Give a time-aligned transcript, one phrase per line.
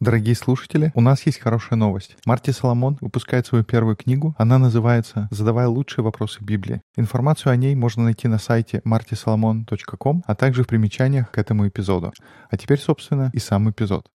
[0.00, 2.16] Дорогие слушатели, у нас есть хорошая новость.
[2.24, 4.34] Марти Соломон выпускает свою первую книгу.
[4.38, 6.80] Она называется «Задавая лучшие вопросы Библии».
[6.96, 12.14] Информацию о ней можно найти на сайте martisolomon.com, а также в примечаниях к этому эпизоду.
[12.48, 14.06] А теперь, собственно, и сам эпизод.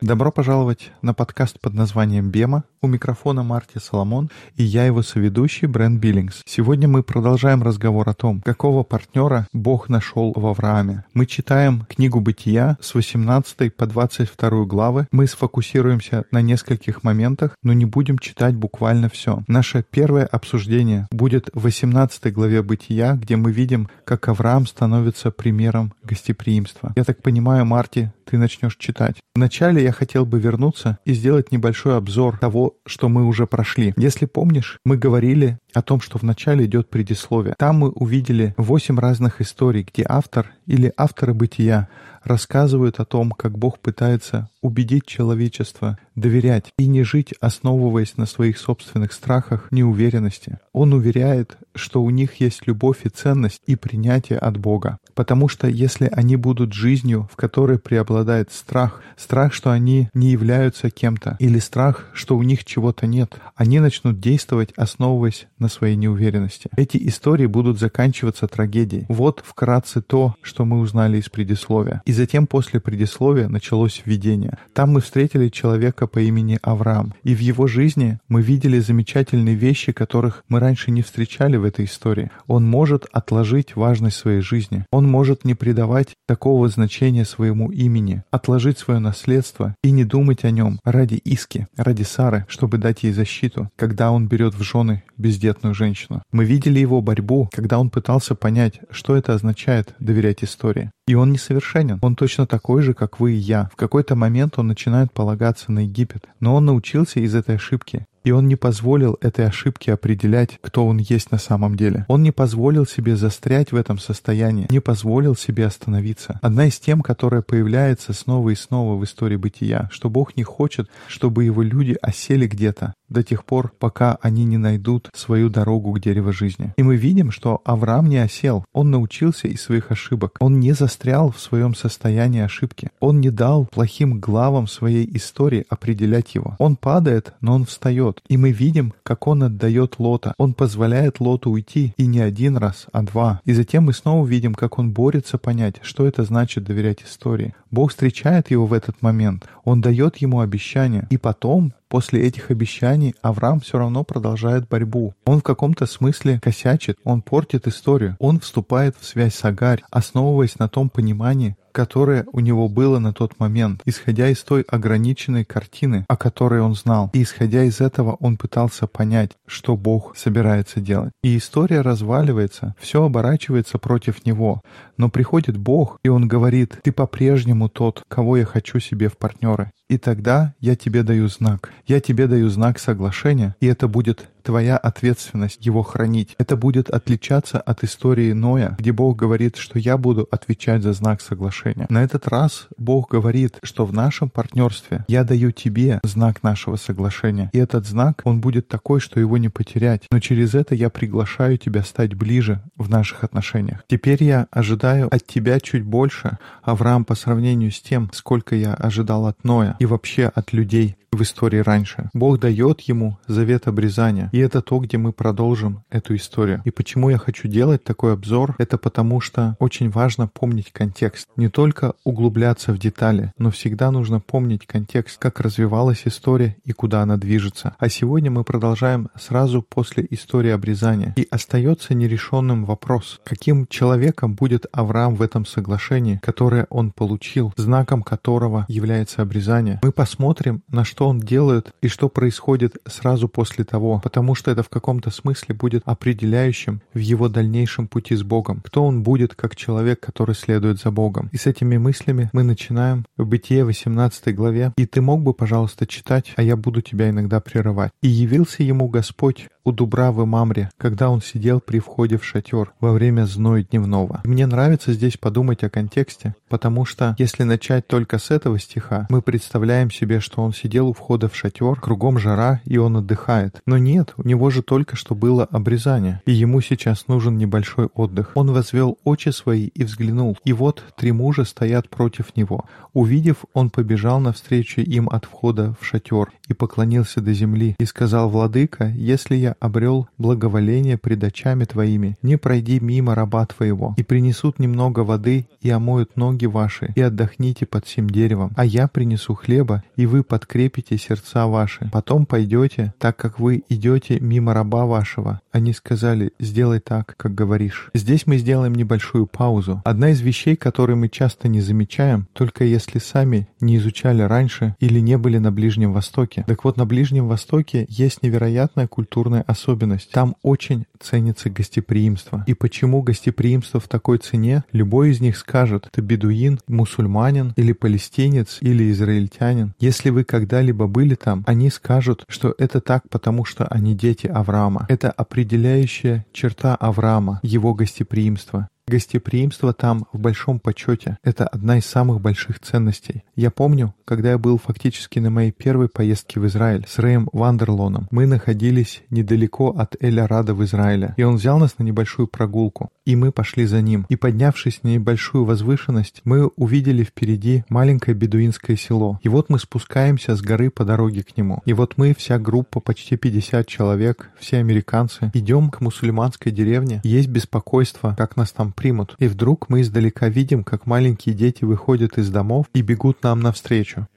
[0.00, 2.62] Добро пожаловать на подкаст под названием «Бема».
[2.80, 6.42] У микрофона Марти Соломон и я его соведущий Брэн Биллингс.
[6.46, 11.04] Сегодня мы продолжаем разговор о том, какого партнера Бог нашел в Аврааме.
[11.12, 15.08] Мы читаем книгу «Бытия» с 18 по 22 главы.
[15.10, 19.42] Мы сфокусируемся на нескольких моментах, но не будем читать буквально все.
[19.48, 25.92] Наше первое обсуждение будет в 18 главе «Бытия», где мы видим, как Авраам становится примером
[26.04, 26.92] гостеприимства.
[26.94, 28.99] Я так понимаю, Марти, ты начнешь читать.
[29.34, 33.94] Вначале я хотел бы вернуться и сделать небольшой обзор того, что мы уже прошли.
[33.96, 37.54] Если помнишь, мы говорили о том, что вначале идет предисловие.
[37.58, 41.88] Там мы увидели восемь разных историй, где автор или авторы бытия
[42.22, 48.58] рассказывают о том, как Бог пытается убедить человечество доверять и не жить, основываясь на своих
[48.58, 50.58] собственных страхах, неуверенности.
[50.72, 54.98] Он уверяет, что у них есть любовь и ценность и принятие от Бога.
[55.14, 60.90] Потому что если они будут жизнью, в которой преобладает страх, страх, что они не являются
[60.90, 66.68] кем-то, или страх, что у них чего-то нет, они начнут действовать, основываясь на своей неуверенности.
[66.76, 69.06] Эти истории будут заканчиваться трагедией.
[69.08, 72.02] Вот вкратце то, что мы узнали из предисловия.
[72.06, 74.58] И затем после предисловия началось введение.
[74.72, 77.14] Там мы встретили человека по имени Авраам.
[77.22, 81.84] И в его жизни мы видели замечательные вещи, которых мы раньше не встречали в этой
[81.84, 82.30] истории.
[82.46, 84.84] Он может отложить важность своей жизни.
[84.90, 90.50] Он может не придавать такого значения своему имени, отложить свое наследство и не думать о
[90.50, 95.74] нем ради Иски, ради Сары, чтобы дать ей защиту, когда он берет в жены бездетную
[95.74, 96.22] женщину.
[96.32, 100.90] Мы видели его борьбу, когда он пытался понять, что это означает доверять истории.
[101.06, 101.98] И он несовершенен.
[102.02, 103.70] Он точно такой же, как вы и я.
[103.72, 106.26] В какой-то момент он начинает полагаться на Египет.
[106.40, 108.06] Но он научился из этой ошибки.
[108.24, 112.04] И он не позволил этой ошибке определять, кто он есть на самом деле.
[112.08, 116.38] Он не позволил себе застрять в этом состоянии, не позволил себе остановиться.
[116.42, 120.88] Одна из тем, которая появляется снова и снова в истории бытия, что Бог не хочет,
[121.08, 126.00] чтобы его люди осели где-то, до тех пор, пока они не найдут свою дорогу к
[126.00, 126.72] дереву жизни.
[126.76, 128.64] И мы видим, что Авраам не осел.
[128.72, 130.36] Он научился из своих ошибок.
[130.40, 132.90] Он не застрял в своем состоянии ошибки.
[133.00, 136.54] Он не дал плохим главам своей истории определять его.
[136.58, 138.09] Он падает, но он встает.
[138.28, 140.34] И мы видим, как он отдает Лота.
[140.38, 143.40] Он позволяет Лоту уйти, и не один раз, а два.
[143.44, 147.54] И затем мы снова видим, как он борется понять, что это значит доверять истории.
[147.70, 149.46] Бог встречает его в этот момент.
[149.64, 151.06] Он дает ему обещание.
[151.10, 155.12] И потом После этих обещаний Авраам все равно продолжает борьбу.
[155.26, 160.60] Он в каком-то смысле косячит, он портит историю, он вступает в связь с Агарь, основываясь
[160.60, 166.04] на том понимании, которое у него было на тот момент, исходя из той ограниченной картины,
[166.08, 167.10] о которой он знал.
[167.12, 171.12] И исходя из этого он пытался понять, что Бог собирается делать.
[171.22, 174.62] И история разваливается, все оборачивается против него.
[174.96, 179.70] Но приходит Бог, и он говорит, ты по-прежнему тот, кого я хочу себе в партнеры.
[179.88, 181.72] И тогда я тебе даю знак.
[181.86, 186.34] Я тебе даю знак соглашения, и это будет твоя ответственность его хранить.
[186.38, 191.20] Это будет отличаться от истории Ноя, где Бог говорит, что я буду отвечать за знак
[191.20, 191.86] соглашения.
[191.88, 197.50] На этот раз Бог говорит, что в нашем партнерстве я даю тебе знак нашего соглашения.
[197.52, 200.02] И этот знак, он будет такой, что его не потерять.
[200.10, 203.84] Но через это я приглашаю тебя стать ближе в наших отношениях.
[203.88, 209.26] Теперь я ожидаю от тебя чуть больше, Авраам, по сравнению с тем, сколько я ожидал
[209.26, 212.08] от Ноя и вообще от людей в истории раньше.
[212.14, 214.30] Бог дает ему завет обрезания.
[214.32, 216.62] И это то, где мы продолжим эту историю.
[216.64, 218.54] И почему я хочу делать такой обзор?
[218.56, 221.28] Это потому что очень важно помнить контекст.
[221.36, 227.02] Не только углубляться в детали, но всегда нужно помнить контекст, как развивалась история и куда
[227.02, 227.76] она движется.
[227.78, 231.12] А сегодня мы продолжаем сразу после истории обрезания.
[231.18, 238.02] И остается нерешенным вопрос, каким человеком будет Авраам в этом соглашении, которое он получил, знаком
[238.02, 239.80] которого является обрезание.
[239.82, 244.62] Мы посмотрим, на что он делает и что происходит сразу после того, потому что это
[244.62, 249.56] в каком-то смысле будет определяющим в его дальнейшем пути с Богом, кто он будет как
[249.56, 251.28] человек, который следует за Богом.
[251.32, 254.72] И с этими мыслями мы начинаем в Бытие 18 главе.
[254.76, 257.92] «И ты мог бы, пожалуйста, читать, а я буду тебя иногда прерывать.
[258.02, 262.92] И явился ему Господь у Дубравы Мамре, когда он сидел при входе в шатер во
[262.92, 264.20] время зной дневного.
[264.24, 269.22] Мне нравится здесь подумать о контексте, потому что если начать только с этого стиха, мы
[269.22, 273.60] представляем себе, что он сидел у входа в шатер, кругом жара, и он отдыхает.
[273.66, 278.32] Но нет, у него же только что было обрезание, и ему сейчас нужен небольшой отдых.
[278.34, 282.64] Он возвел очи свои и взглянул, и вот три мужа стоят против него.
[282.92, 288.28] Увидев, он побежал навстречу им от входа в шатер и поклонился до земли, и сказал,
[288.28, 294.58] «Владыка, если я обрел благоволение пред очами твоими, не пройди мимо раба твоего, и принесут
[294.58, 299.82] немного воды, и омоют ноги ваши, и отдохните под сим деревом, а я принесу хлеба,
[299.96, 301.90] и вы подкрепите сердца ваши.
[301.92, 305.40] Потом пойдете, так как вы идете мимо раба вашего».
[305.52, 307.90] Они сказали, «Сделай так, как говоришь».
[307.94, 309.82] Здесь мы сделаем небольшую паузу.
[309.84, 315.00] Одна из вещей, которые мы часто не замечаем, только если сами не изучали раньше или
[315.00, 316.44] не были на Ближнем Востоке.
[316.46, 320.10] Так вот, на Ближнем Востоке есть невероятная культурная особенность.
[320.10, 322.44] Там очень ценится гостеприимство.
[322.46, 324.64] И почему гостеприимство в такой цене?
[324.72, 329.74] Любой из них скажет, ты бедуин, мусульманин или палестинец или израильтянин.
[329.78, 334.86] Если вы когда-либо были там, они скажут, что это так, потому что они дети Авраама.
[334.88, 338.68] Это определяющая черта Авраама, его гостеприимство.
[338.90, 341.16] Гостеприимство там в большом почете.
[341.22, 343.22] Это одна из самых больших ценностей.
[343.36, 348.08] Я помню, когда я был фактически на моей первой поездке в Израиль с Рэем Вандерлоном,
[348.10, 353.14] мы находились недалеко от Эля-Рада в Израиле, и он взял нас на небольшую прогулку, и
[353.14, 354.06] мы пошли за ним.
[354.08, 359.20] И поднявшись на небольшую возвышенность, мы увидели впереди маленькое бедуинское село.
[359.22, 361.62] И вот мы спускаемся с горы по дороге к нему.
[361.64, 367.00] И вот мы, вся группа, почти 50 человек, все американцы, идем к мусульманской деревне.
[367.04, 369.14] Есть беспокойство, как нас там примут.
[369.18, 374.08] И вдруг мы издалека видим, как маленькие дети выходят из домов и бегут нам навстречу.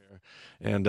[0.64, 0.80] Uh.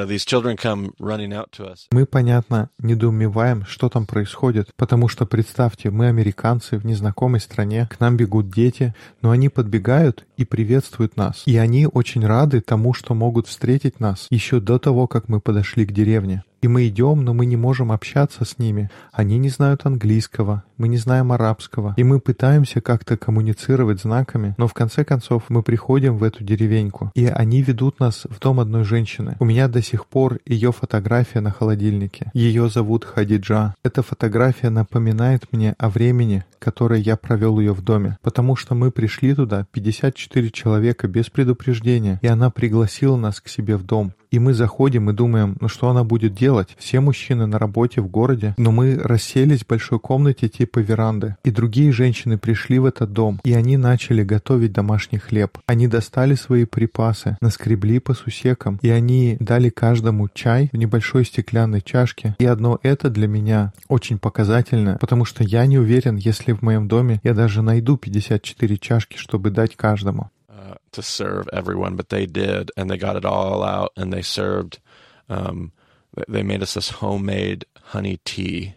[1.90, 7.98] Мы, понятно, недоумеваем, что там происходит, потому что, представьте, мы американцы в незнакомой стране, к
[7.98, 11.42] нам бегут дети, но они подбегают и приветствуют нас.
[11.46, 15.84] И они очень рады тому, что могут встретить нас еще до того, как мы подошли
[15.84, 16.44] к деревне.
[16.64, 18.88] И мы идем, но мы не можем общаться с ними.
[19.12, 21.92] Они не знают английского, мы не знаем арабского.
[21.98, 27.12] И мы пытаемся как-то коммуницировать знаками, но в конце концов мы приходим в эту деревеньку.
[27.14, 29.36] И они ведут нас в дом одной женщины.
[29.40, 32.30] У меня до сих пор ее фотография на холодильнике.
[32.32, 33.74] Ее зовут Хадиджа.
[33.84, 38.16] Эта фотография напоминает мне о времени, которое я провел ее в доме.
[38.22, 43.76] Потому что мы пришли туда 54 человека без предупреждения, и она пригласила нас к себе
[43.76, 44.14] в дом.
[44.34, 46.70] И мы заходим и думаем, ну что она будет делать?
[46.76, 51.36] Все мужчины на работе в городе, но мы расселись в большой комнате типа веранды.
[51.44, 55.58] И другие женщины пришли в этот дом, и они начали готовить домашний хлеб.
[55.66, 61.80] Они достали свои припасы, наскребли по сусекам, и они дали каждому чай в небольшой стеклянной
[61.80, 62.34] чашке.
[62.40, 66.88] И одно это для меня очень показательно, потому что я не уверен, если в моем
[66.88, 70.30] доме я даже найду 54 чашки, чтобы дать каждому.
[70.92, 74.78] To serve everyone, but they did, and they got it all out, and they served.
[75.28, 75.72] Um,
[76.28, 78.74] they made us this homemade honey tea.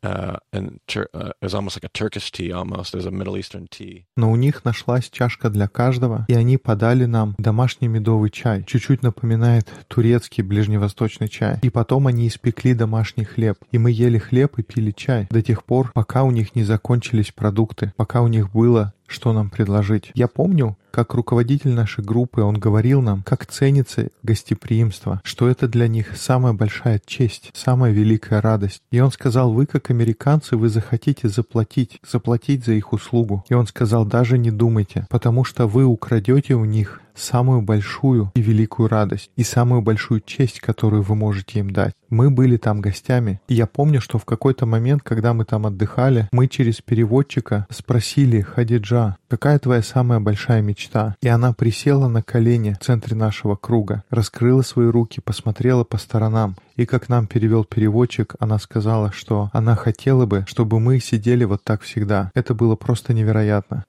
[0.00, 2.94] Uh, and tur- uh, it was almost like a Turkish tea, almost.
[2.94, 4.04] It a Middle Eastern tea.
[4.16, 8.62] Но у них нашлась чашка для каждого, и они подали нам домашний медовый чай.
[8.64, 11.58] Чуть-чуть напоминает турецкий ближневосточный чай.
[11.62, 13.58] И потом они испекли домашний хлеб.
[13.72, 17.32] И мы ели хлеб и пили чай до тех пор, пока у них не закончились
[17.32, 20.12] продукты, пока у них было что нам предложить.
[20.14, 25.88] Я помню, как руководитель нашей группы, он говорил нам, как ценится гостеприимство, что это для
[25.88, 28.82] них самая большая честь, самая великая радость.
[28.90, 33.44] И он сказал, вы как американцы, вы захотите заплатить, заплатить за их услугу.
[33.48, 38.40] И он сказал, даже не думайте, потому что вы украдете у них самую большую и
[38.40, 41.94] великую радость и самую большую честь, которую вы можете им дать.
[42.10, 46.28] Мы были там гостями, и я помню, что в какой-то момент, когда мы там отдыхали,
[46.32, 51.16] мы через переводчика спросили Хадиджа, какая твоя самая большая мечта?
[51.20, 56.56] И она присела на колени в центре нашего круга, раскрыла свои руки, посмотрела по сторонам,
[56.76, 61.64] и как нам перевел переводчик, она сказала, что она хотела бы, чтобы мы сидели вот
[61.64, 62.30] так всегда.
[62.34, 63.84] Это было просто невероятно.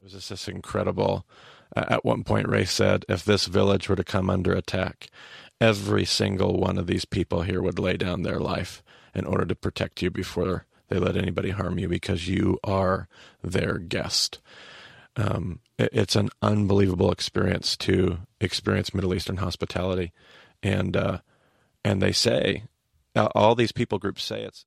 [1.75, 5.07] At one point, Ray said, if this village were to come under attack,
[5.61, 8.81] every single one of these people here would lay down their life
[9.13, 13.07] in order to protect you before they let anybody harm you because you are
[13.43, 14.39] their guest.
[15.15, 20.11] Um, it, it's an unbelievable experience to experience Middle Eastern hospitality,
[20.63, 21.19] and uh,
[21.83, 22.63] and they say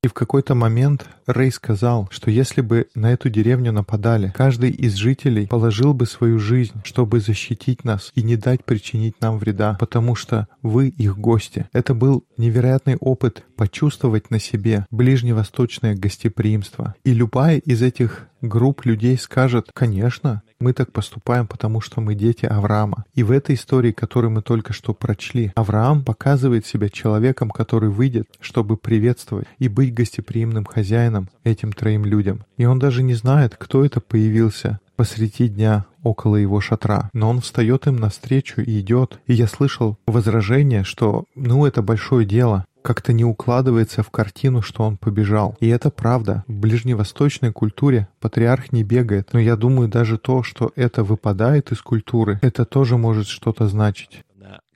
[0.02, 4.94] И в какой-то момент Рэй сказал, что если бы на эту деревню нападали, каждый из
[4.94, 10.14] жителей положил бы свою жизнь, чтобы защитить нас и не дать причинить нам вреда, потому
[10.14, 11.68] что вы их гости.
[11.72, 16.96] Это был невероятный опыт почувствовать на себе ближневосточное гостеприимство.
[17.04, 22.44] И любая из этих групп людей скажет, конечно, мы так поступаем, потому что мы дети
[22.44, 23.04] Авраама.
[23.14, 28.26] И в этой истории, которую мы только что прочли, Авраам показывает себя человеком, который выйдет,
[28.40, 32.44] чтобы приветствовать и быть гостеприимным хозяином этим троим людям.
[32.56, 37.10] И он даже не знает, кто это появился посреди дня около его шатра.
[37.12, 39.20] Но он встает им навстречу и идет.
[39.26, 44.82] И я слышал возражение, что ну это большое дело как-то не укладывается в картину, что
[44.84, 45.56] он побежал.
[45.60, 46.44] И это правда.
[46.46, 49.30] В ближневосточной культуре патриарх не бегает.
[49.32, 54.24] Но я думаю, даже то, что это выпадает из культуры, это тоже может что-то значить.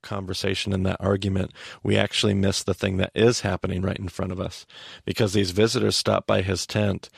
[0.03, 4.33] Conversation and that argument, we actually miss the thing that is happening right in front
[4.33, 4.67] of us.
[5.05, 7.11] Because these visitors stop by his tent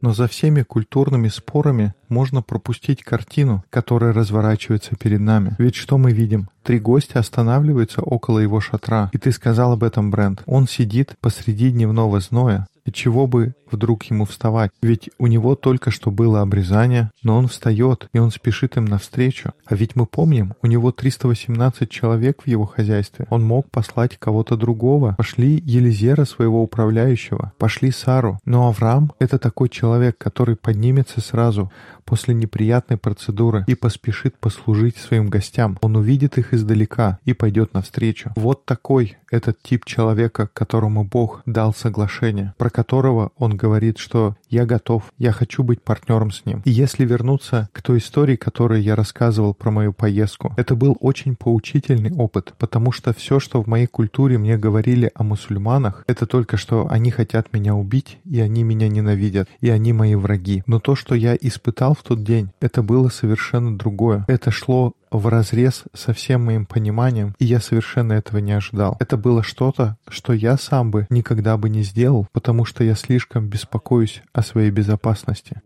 [0.00, 5.54] но за всеми культурными спорами можно пропустить картину, которая разворачивается перед нами.
[5.58, 6.48] Ведь что мы видим?
[6.64, 9.10] Три гостя останавливаются около его шатра.
[9.12, 10.42] И ты сказал об этом, Брент.
[10.46, 14.70] Он сидит посреди дневного зноя, и чего бы вдруг ему вставать?
[14.82, 19.52] Ведь у него только что было обрезание, но он встает, и он спешит им навстречу.
[19.66, 23.26] А ведь мы помним, у него 318 человек в его хозяйстве.
[23.30, 25.14] Он мог послать кого-то другого.
[25.16, 28.38] Пошли Елизера, своего управляющего, пошли Сару.
[28.44, 31.70] Но Авраам— это такой человек, который поднимется сразу
[32.04, 35.78] после неприятной процедуры и поспешит послужить своим гостям.
[35.82, 38.32] Он увидит их издалека и пойдет навстречу.
[38.36, 44.66] Вот такой этот тип человека, которому Бог дал соглашение, про которого он говорит, что «я
[44.66, 46.62] готов, я хочу быть партнером с ним».
[46.64, 51.36] И если вернуться к той истории, которую я рассказывал про мою поездку, это был очень
[51.36, 56.56] поучительный опыт, потому что все, что в моей культуре мне говорили о мусульманах, это только
[56.56, 60.62] что они хотят меня убить, и они меня ненавидят, и они мои враги.
[60.66, 64.24] Но то, что я испытал в тот день, это было совершенно другое.
[64.28, 68.96] Это шло в разрез со всем моим пониманием, и я совершенно этого не ожидал.
[68.98, 73.48] Это было что-то, что я сам бы никогда бы не сделал, потому что я слишком
[73.48, 75.60] беспокоюсь о своей безопасности.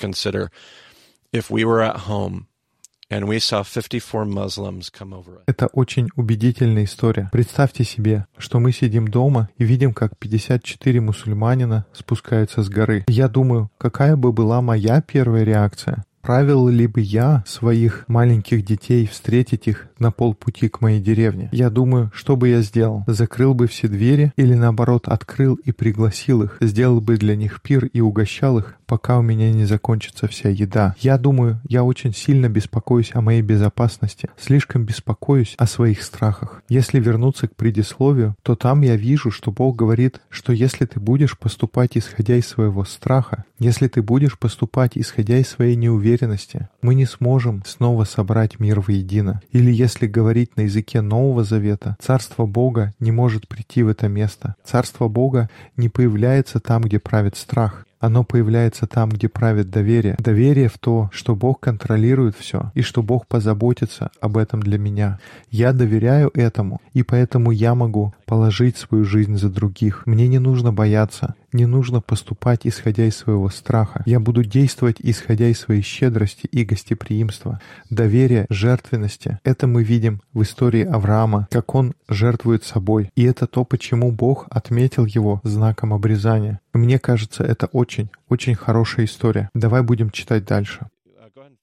[0.00, 0.50] Consider
[1.32, 2.46] if we were at home
[5.46, 7.28] это очень убедительная история.
[7.32, 13.04] Представьте себе, что мы сидим дома и видим, как 54 мусульманина спускаются с горы.
[13.08, 16.04] Я думаю, какая бы была моя первая реакция?
[16.22, 21.48] Правил ли бы я своих маленьких детей встретить их на полпути к моей деревне?
[21.50, 23.04] Я думаю, что бы я сделал?
[23.06, 26.58] Закрыл бы все двери или наоборот открыл и пригласил их?
[26.60, 30.94] Сделал бы для них пир и угощал их, пока у меня не закончится вся еда?
[30.98, 36.62] Я думаю, я очень сильно беспокоюсь о моей безопасности, слишком беспокоюсь о своих страхах.
[36.68, 41.38] Если вернуться к предисловию, то там я вижу, что Бог говорит, что если ты будешь
[41.38, 46.94] поступать исходя из своего страха, если ты будешь поступать исходя из своей неуверенности, уверенности, мы
[46.94, 49.40] не сможем снова собрать мир воедино.
[49.52, 54.54] Или если говорить на языке Нового Завета, Царство Бога не может прийти в это место.
[54.64, 57.86] Царство Бога не появляется там, где правит страх.
[58.00, 60.16] Оно появляется там, где правит доверие.
[60.18, 65.18] Доверие в то, что Бог контролирует все и что Бог позаботится об этом для меня.
[65.50, 70.06] Я доверяю этому, и поэтому я могу положить свою жизнь за других.
[70.06, 74.02] Мне не нужно бояться, не нужно поступать, исходя из своего страха.
[74.06, 79.38] Я буду действовать, исходя из своей щедрости и гостеприимства, доверия, жертвенности.
[79.44, 83.10] Это мы видим в истории Авраама, как он жертвует собой.
[83.14, 86.60] И это то, почему Бог отметил его знаком обрезания.
[86.72, 89.50] Мне кажется, это очень, очень хорошая история.
[89.54, 90.86] Давай будем читать дальше.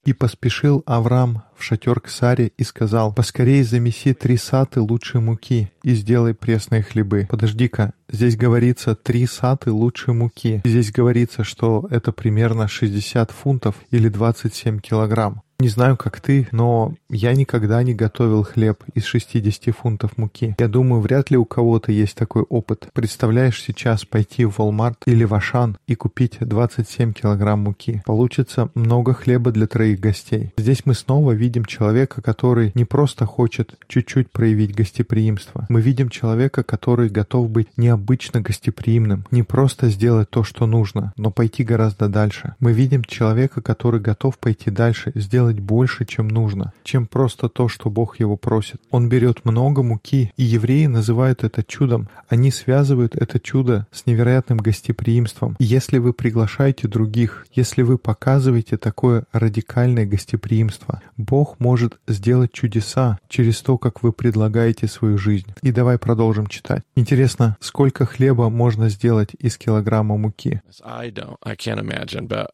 [0.08, 5.70] И поспешил Авраам в шатер к Саре и сказал, «Поскорей замеси три саты лучшей муки
[5.82, 7.26] и сделай пресные хлебы».
[7.28, 10.62] Подожди-ка, здесь говорится три саты лучшей муки.
[10.64, 15.42] Здесь говорится, что это примерно 60 фунтов или 27 килограмм.
[15.60, 20.54] Не знаю, как ты, но я никогда не готовил хлеб из 60 фунтов муки.
[20.56, 22.88] Я думаю, вряд ли у кого-то есть такой опыт.
[22.92, 28.04] Представляешь сейчас пойти в Walmart или в Ашан и купить 27 килограмм муки.
[28.06, 30.52] Получится много хлеба для троих гостей.
[30.56, 35.66] Здесь мы снова видим человека, который не просто хочет чуть-чуть проявить гостеприимство.
[35.68, 41.32] Мы видим человека, который готов быть необычно гостеприимным, не просто сделать то, что нужно, но
[41.32, 42.54] пойти гораздо дальше.
[42.60, 47.68] Мы видим человека, который готов пойти дальше, сделать делать больше, чем нужно, чем просто то,
[47.68, 48.80] что Бог его просит.
[48.90, 52.08] Он берет много муки, и евреи называют это чудом.
[52.28, 55.56] Они связывают это чудо с невероятным гостеприимством.
[55.58, 63.18] И если вы приглашаете других, если вы показываете такое радикальное гостеприимство, Бог может сделать чудеса
[63.28, 65.54] через то, как вы предлагаете свою жизнь.
[65.62, 66.82] И давай продолжим читать.
[66.96, 70.60] Интересно, сколько хлеба можно сделать из килограмма муки?
[70.84, 72.48] I don't, I can't imagine, but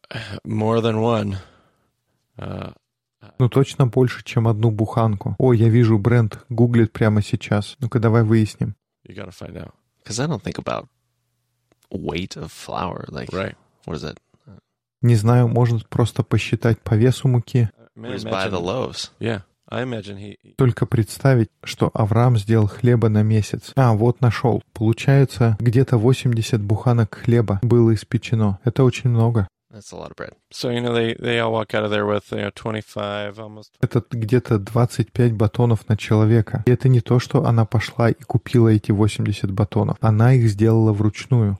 [0.45, 1.37] more than one.
[2.37, 2.71] Uh,
[3.39, 5.35] Ну точно больше, чем одну буханку.
[5.37, 7.75] О, я вижу, Брент гуглит прямо сейчас.
[7.79, 8.75] Ну-ка давай выясним.
[9.07, 9.71] You got to find out.
[10.03, 10.85] Because I don't think about
[11.91, 13.05] weight of flour.
[13.09, 13.55] Like, Right.
[13.85, 14.17] what is that?
[15.01, 17.69] Не знаю, может просто посчитать по весу муки.
[17.95, 19.11] The loaves.
[19.19, 19.41] yeah,
[19.71, 23.71] he- Только представить, что Авраам сделал хлеба на месяц.
[23.75, 24.61] А, вот нашел.
[24.73, 28.59] Получается, где-то 80 буханок хлеба было испечено.
[28.63, 29.47] Это очень много.
[29.74, 30.34] That's a lot of bread.
[30.50, 33.70] So you know they they all walk out of there with you know 25 almost.
[33.80, 36.64] Это где-то 25 батонов на человека.
[36.66, 39.96] И это не то, что она пошла и купила эти 80 батонов.
[40.00, 41.56] Она их сделала вручную.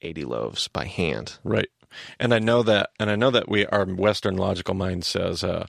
[0.00, 1.38] 80 loaves by hand.
[1.44, 1.68] Right.
[2.18, 5.66] And I know that, and I know that we, our Western logical mind says, uh,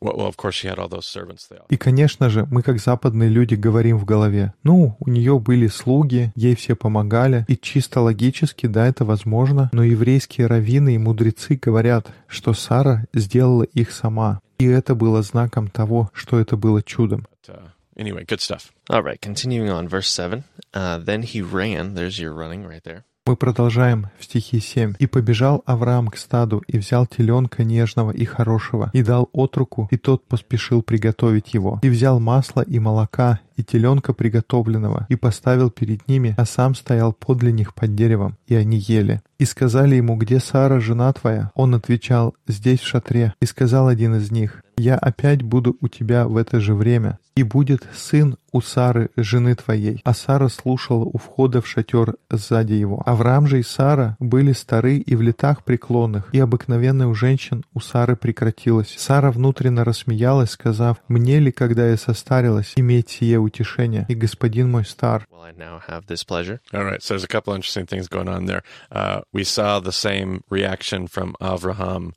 [0.00, 6.32] И, конечно же, мы как западные люди говорим в голове, ну, у нее были слуги,
[6.34, 12.08] ей все помогали, и чисто логически, да, это возможно, но еврейские раввины и мудрецы говорят,
[12.26, 17.26] что Сара сделала их сама, и это было знаком того, что это было чудом.
[17.48, 18.72] uh, anyway, good stuff.
[18.90, 20.44] All right, continuing on, verse 7.
[20.74, 21.94] Uh, then he ran.
[21.94, 23.04] There's your running right there.
[23.28, 24.94] Мы продолжаем в стихе 7.
[24.98, 29.98] «И побежал Авраам к стаду, и взял теленка нежного и хорошего, и дал отруку, и
[29.98, 31.78] тот поспешил приготовить его.
[31.82, 37.12] И взял масло и молока, и теленка приготовленного, и поставил перед ними, а сам стоял
[37.12, 39.20] подле них под деревом, и они ели.
[39.38, 41.50] И сказали ему, где Сара, жена твоя?
[41.54, 43.34] Он отвечал, здесь в шатре.
[43.40, 47.42] И сказал один из них, я опять буду у тебя в это же время, и
[47.42, 50.00] будет сын у Сары, жены твоей.
[50.04, 53.02] А Сара слушала у входа в шатер сзади его.
[53.06, 57.80] Авраам же и Сара были стары и в летах преклонных, и обыкновенная у женщин у
[57.80, 58.94] Сары прекратилась.
[58.98, 64.85] Сара внутренно рассмеялась, сказав, «Мне ли, когда я состарилась, иметь сие утешение, и господин мой
[64.85, 66.59] стар?» Will I now have this pleasure?
[66.73, 67.01] All right.
[67.01, 68.63] So there's a couple interesting things going on there.
[68.91, 72.13] Uh, we saw the same reaction from Avraham in the last.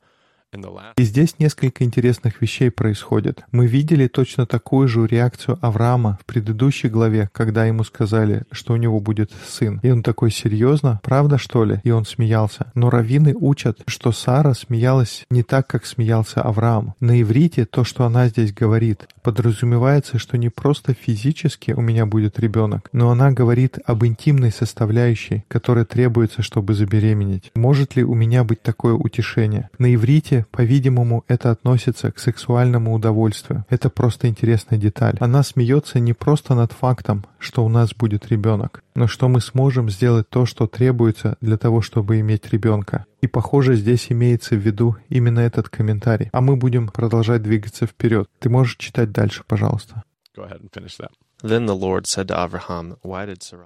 [0.96, 3.42] И здесь несколько интересных вещей происходит.
[3.52, 8.76] Мы видели точно такую же реакцию Авраама в предыдущей главе, когда ему сказали, что у
[8.76, 9.80] него будет сын.
[9.82, 11.00] И он такой, серьезно?
[11.02, 11.80] Правда, что ли?
[11.84, 12.70] И он смеялся.
[12.74, 16.94] Но раввины учат, что Сара смеялась не так, как смеялся Авраам.
[17.00, 22.38] На иврите то, что она здесь говорит, подразумевается, что не просто физически у меня будет
[22.38, 27.50] ребенок, но она говорит об интимной составляющей, которая требуется, чтобы забеременеть.
[27.54, 29.70] Может ли у меня быть такое утешение?
[29.78, 33.64] На иврите, по-видимому, это относится к сексуальному удовольствию.
[33.68, 35.16] Это просто интересная деталь.
[35.20, 39.90] Она смеется не просто над фактом, что у нас будет ребенок, но что мы сможем
[39.90, 43.06] сделать то, что требуется для того, чтобы иметь ребенка.
[43.20, 46.28] И похоже, здесь имеется в виду именно этот комментарий.
[46.32, 48.28] А мы будем продолжать двигаться вперед.
[48.38, 50.02] Ты можешь читать дальше, пожалуйста.
[50.36, 51.10] Go ahead and finish that.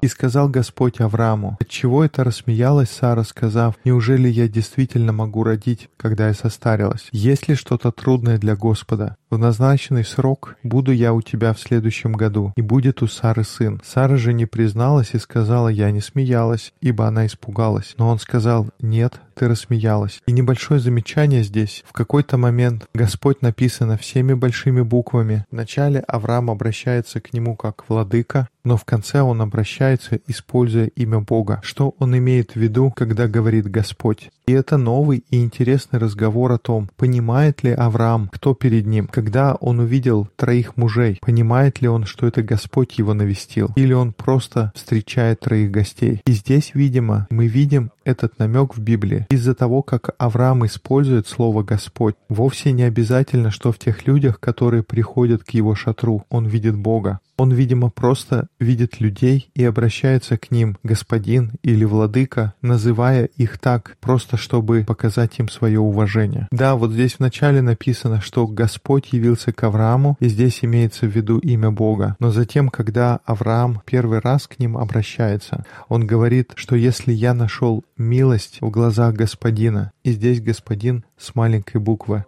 [0.01, 6.29] И сказал Господь Аврааму, «Отчего это рассмеялась Сара, сказав, «Неужели я действительно могу родить, когда
[6.29, 7.09] я состарилась?
[7.12, 9.17] Есть ли что-то трудное для Господа?
[9.29, 13.81] В назначенный срок буду я у тебя в следующем году, и будет у Сары сын».
[13.85, 17.95] Сара же не призналась и сказала, «Я не смеялась, ибо она испугалась».
[17.99, 20.20] Но он сказал, «Нет, ты рассмеялась».
[20.27, 21.85] И небольшое замечание здесь.
[21.87, 25.44] В какой-то момент Господь написано всеми большими буквами.
[25.51, 31.61] Вначале Авраам обращается к нему как владыка, но в конце он обращается, используя имя Бога.
[31.62, 34.31] Что он имеет в виду, когда говорит Господь?
[34.48, 39.07] И это новый и интересный разговор о том, понимает ли Авраам, кто перед ним.
[39.07, 43.70] Когда он увидел троих мужей, понимает ли он, что это Господь его навестил?
[43.76, 46.20] Или он просто встречает троих гостей?
[46.26, 49.26] И здесь, видимо, мы видим этот намек в Библии.
[49.31, 54.83] Из-за того, как Авраам использует слово «Господь», вовсе не обязательно, что в тех людях, которые
[54.83, 57.20] приходят к его шатру, он видит Бога.
[57.37, 63.96] Он, видимо, просто видит людей и обращается к ним «господин» или «владыка», называя их так,
[64.01, 66.49] просто чтобы показать им свое уважение.
[66.51, 71.38] Да, вот здесь вначале написано, что Господь явился к Аврааму, и здесь имеется в виду
[71.38, 72.16] имя Бога.
[72.20, 77.85] Но затем, когда Авраам первый раз к ним обращается, он говорит, что если я нашел
[77.99, 82.25] милость в глазах Господина, и здесь Господин с маленькой буквы,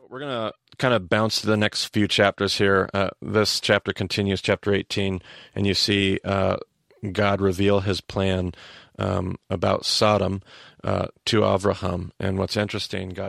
[0.79, 2.89] kind of bounce to the next few chapters here.
[2.95, 5.21] Uh, this chapter continues, chapter 18,
[5.55, 6.57] and you see uh,
[7.13, 8.53] God reveal his plan
[8.99, 10.43] um, about Sodom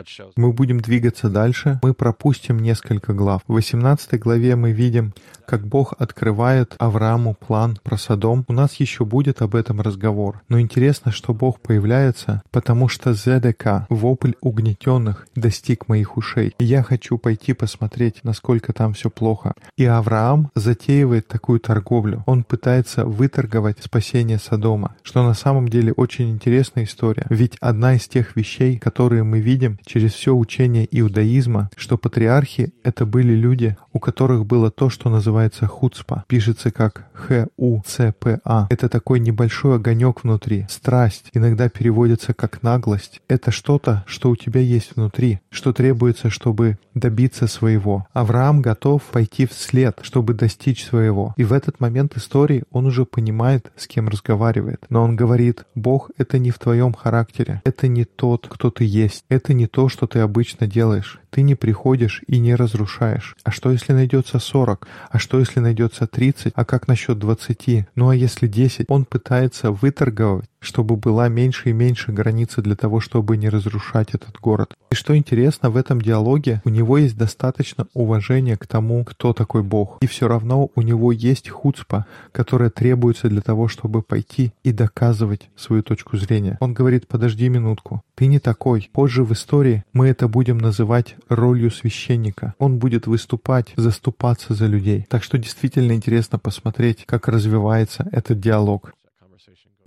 [0.06, 0.32] shows.
[0.36, 1.78] Мы будем двигаться дальше.
[1.82, 3.42] Мы пропустим несколько глав.
[3.46, 5.12] В 18 главе мы видим,
[5.50, 8.44] как Бог открывает Аврааму план про Содом.
[8.46, 10.42] У нас еще будет об этом разговор.
[10.48, 16.54] Но интересно, что Бог появляется, потому что ЗДК, вопль угнетенных, достиг моих ушей.
[16.60, 19.54] Я хочу пойти посмотреть, насколько там все плохо.
[19.76, 22.22] И Авраам затеивает такую торговлю.
[22.26, 27.26] Он пытается выторговать спасение Содома, что на самом деле очень интересная история.
[27.40, 33.06] Ведь одна из тех вещей, которые мы видим через все учение иудаизма, что патриархи— это
[33.06, 36.24] были люди, у которых было то, что называется хуцпа.
[36.28, 38.66] Пишется как Х-У-Ц-П-А.
[38.70, 40.66] Это такой небольшой огонек внутри.
[40.68, 43.20] Страсть иногда переводится как наглость.
[43.28, 48.06] Это что-то, что у тебя есть внутри, что требуется, чтобы добиться своего.
[48.12, 51.34] Авраам готов пойти вслед, чтобы достичь своего.
[51.36, 54.86] И в этот момент истории он уже понимает, с кем разговаривает.
[54.88, 57.62] Но он говорит, Бог— это не в твоем характере.
[57.64, 59.24] Это не тот, кто ты есть.
[59.28, 61.20] Это не то, что ты обычно делаешь.
[61.30, 63.36] Ты не приходишь и не разрушаешь.
[63.44, 64.86] А что, если найдется 40?
[65.10, 66.52] А что, если найдется 30?
[66.56, 67.86] А как насчет 20?
[67.94, 68.86] Ну а если 10?
[68.88, 74.38] Он пытается выторговать чтобы была меньше и меньше границы для того, чтобы не разрушать этот
[74.40, 74.74] город.
[74.90, 79.62] И что интересно, в этом диалоге у него есть достаточно уважения к тому, кто такой
[79.62, 79.98] Бог.
[80.02, 85.48] И все равно у него есть хуцпа, которая требуется для того, чтобы пойти и доказывать
[85.56, 86.58] свою точку зрения.
[86.60, 88.90] Он говорит, подожди минутку, ты не такой.
[88.92, 92.54] Позже в истории мы это будем называть ролью священника.
[92.58, 95.06] Он будет выступать, заступаться за людей.
[95.08, 98.92] Так что действительно интересно посмотреть, как развивается этот диалог.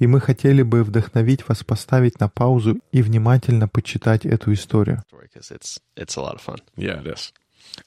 [0.04, 5.02] И мы хотели бы вдохновить вас поставить на паузу и внимательно почитать эту историю.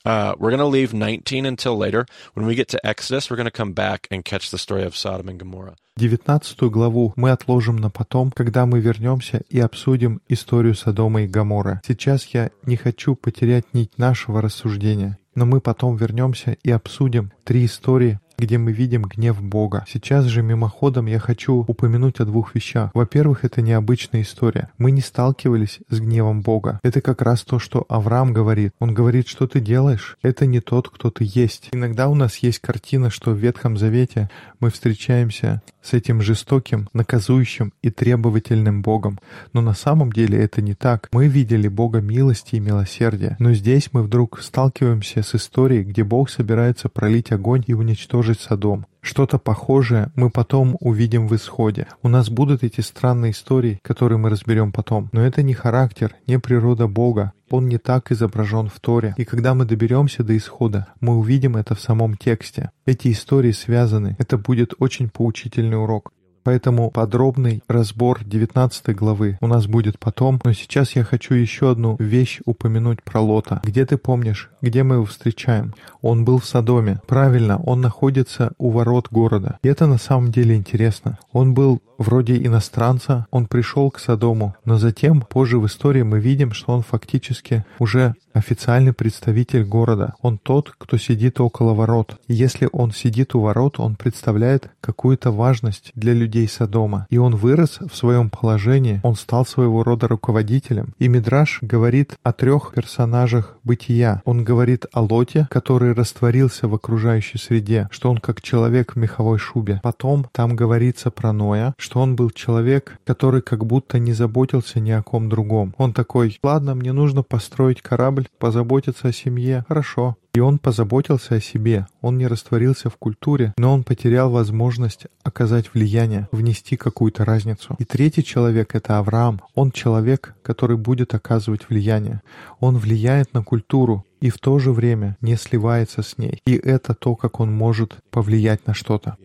[0.04, 2.06] Uh, we're going to leave 19 until later.
[2.34, 4.96] When we get to Exodus, we're going to come back and catch the story of
[4.96, 5.76] Sodom and Gomorrah.
[5.98, 11.82] 19 главу мы отложим на потом, когда мы вернемся и обсудим историю Содома и Гоморра.
[11.86, 17.66] Сейчас я не хочу потерять нить нашего рассуждения, но мы потом вернемся и обсудим три
[17.66, 19.84] истории, где мы видим гнев Бога.
[19.88, 22.90] Сейчас же мимоходом я хочу упомянуть о двух вещах.
[22.94, 24.70] Во-первых, это необычная история.
[24.78, 26.80] Мы не сталкивались с гневом Бога.
[26.82, 28.72] Это как раз то, что Авраам говорит.
[28.78, 31.68] Он говорит, что ты делаешь, это не тот, кто ты есть.
[31.72, 37.72] Иногда у нас есть картина, что в Ветхом Завете мы встречаемся с этим жестоким, наказующим
[37.82, 39.18] и требовательным Богом.
[39.52, 41.08] Но на самом деле это не так.
[41.12, 43.36] Мы видели Бога милости и милосердия.
[43.38, 48.86] Но здесь мы вдруг сталкиваемся с историей, где Бог собирается пролить огонь и уничтожить Содом.
[49.00, 51.86] Что-то похожее мы потом увидим в исходе.
[52.02, 55.08] У нас будут эти странные истории, которые мы разберем потом.
[55.12, 57.32] Но это не характер, не природа Бога.
[57.48, 59.14] Он не так изображен в Торе.
[59.16, 62.70] И когда мы доберемся до исхода, мы увидим это в самом тексте.
[62.84, 64.16] Эти истории связаны.
[64.18, 66.12] Это будет очень поучительный урок.
[66.46, 70.40] Поэтому подробный разбор 19 главы у нас будет потом.
[70.44, 73.60] Но сейчас я хочу еще одну вещь упомянуть про Лота.
[73.64, 75.74] Где ты помнишь, где мы его встречаем?
[76.02, 77.00] Он был в Содоме.
[77.08, 79.58] Правильно, он находится у ворот города.
[79.64, 81.18] И это на самом деле интересно.
[81.32, 86.52] Он был вроде иностранца, он пришел к Содому, но затем, позже в истории мы видим,
[86.52, 90.14] что он фактически уже официальный представитель города.
[90.20, 92.20] Он тот, кто сидит около ворот.
[92.28, 97.06] И если он сидит у ворот, он представляет какую-то важность для людей Содома.
[97.08, 100.92] И он вырос в своем положении, он стал своего рода руководителем.
[100.98, 104.20] И Мидраш говорит о трех персонажах бытия.
[104.26, 109.38] Он говорит о Лоте, который растворился в окружающей среде, что он как человек в меховой
[109.38, 109.80] шубе.
[109.82, 114.90] Потом там говорится про Ноя, что он был человек, который как будто не заботился ни
[114.90, 115.74] о ком другом.
[115.78, 120.16] Он такой, ладно, мне нужно построить корабль, позаботиться о семье, хорошо.
[120.36, 125.72] И он позаботился о себе, он не растворился в культуре, но он потерял возможность оказать
[125.72, 127.74] влияние, внести какую-то разницу.
[127.78, 129.40] И третий человек— это Авраам.
[129.54, 132.20] Он человек, который будет оказывать влияние.
[132.60, 136.42] Он влияет на культуру, и в то же время не сливается с ней.
[136.46, 139.16] И это то, как он может повлиять на что-то.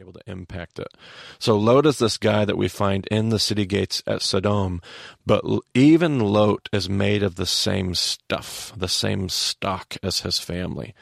[1.38, 4.80] So Lot is this guy that we find in the city gates at Sodom,
[5.24, 5.42] but
[5.74, 10.94] even Lot is made of the same stuff, the same stock as his family.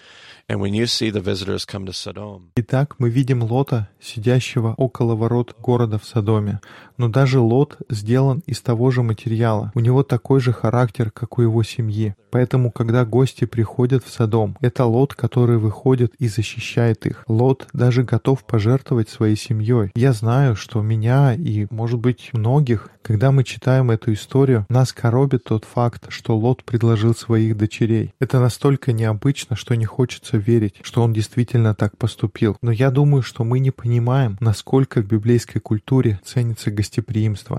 [0.48, 5.14] And when you see the visitors come to Sodom, Итак, мы видим Лота, сидящего около
[5.14, 6.60] ворот города в Содоме.
[6.99, 9.71] Но даже Лот сделан из того же материала.
[9.73, 12.13] У него такой же характер, как у его семьи.
[12.29, 17.23] Поэтому, когда гости приходят в Содом, это Лот, который выходит и защищает их.
[17.27, 19.91] Лот даже готов пожертвовать своей семьей.
[19.95, 25.45] Я знаю, что меня и, может быть, многих, когда мы читаем эту историю, нас коробит
[25.45, 28.13] тот факт, что Лот предложил своих дочерей.
[28.19, 32.57] Это настолько необычно, что не хочется верить, что он действительно так поступил.
[32.61, 36.88] Но я думаю, что мы не понимаем, насколько в библейской культуре ценится гостеприимство,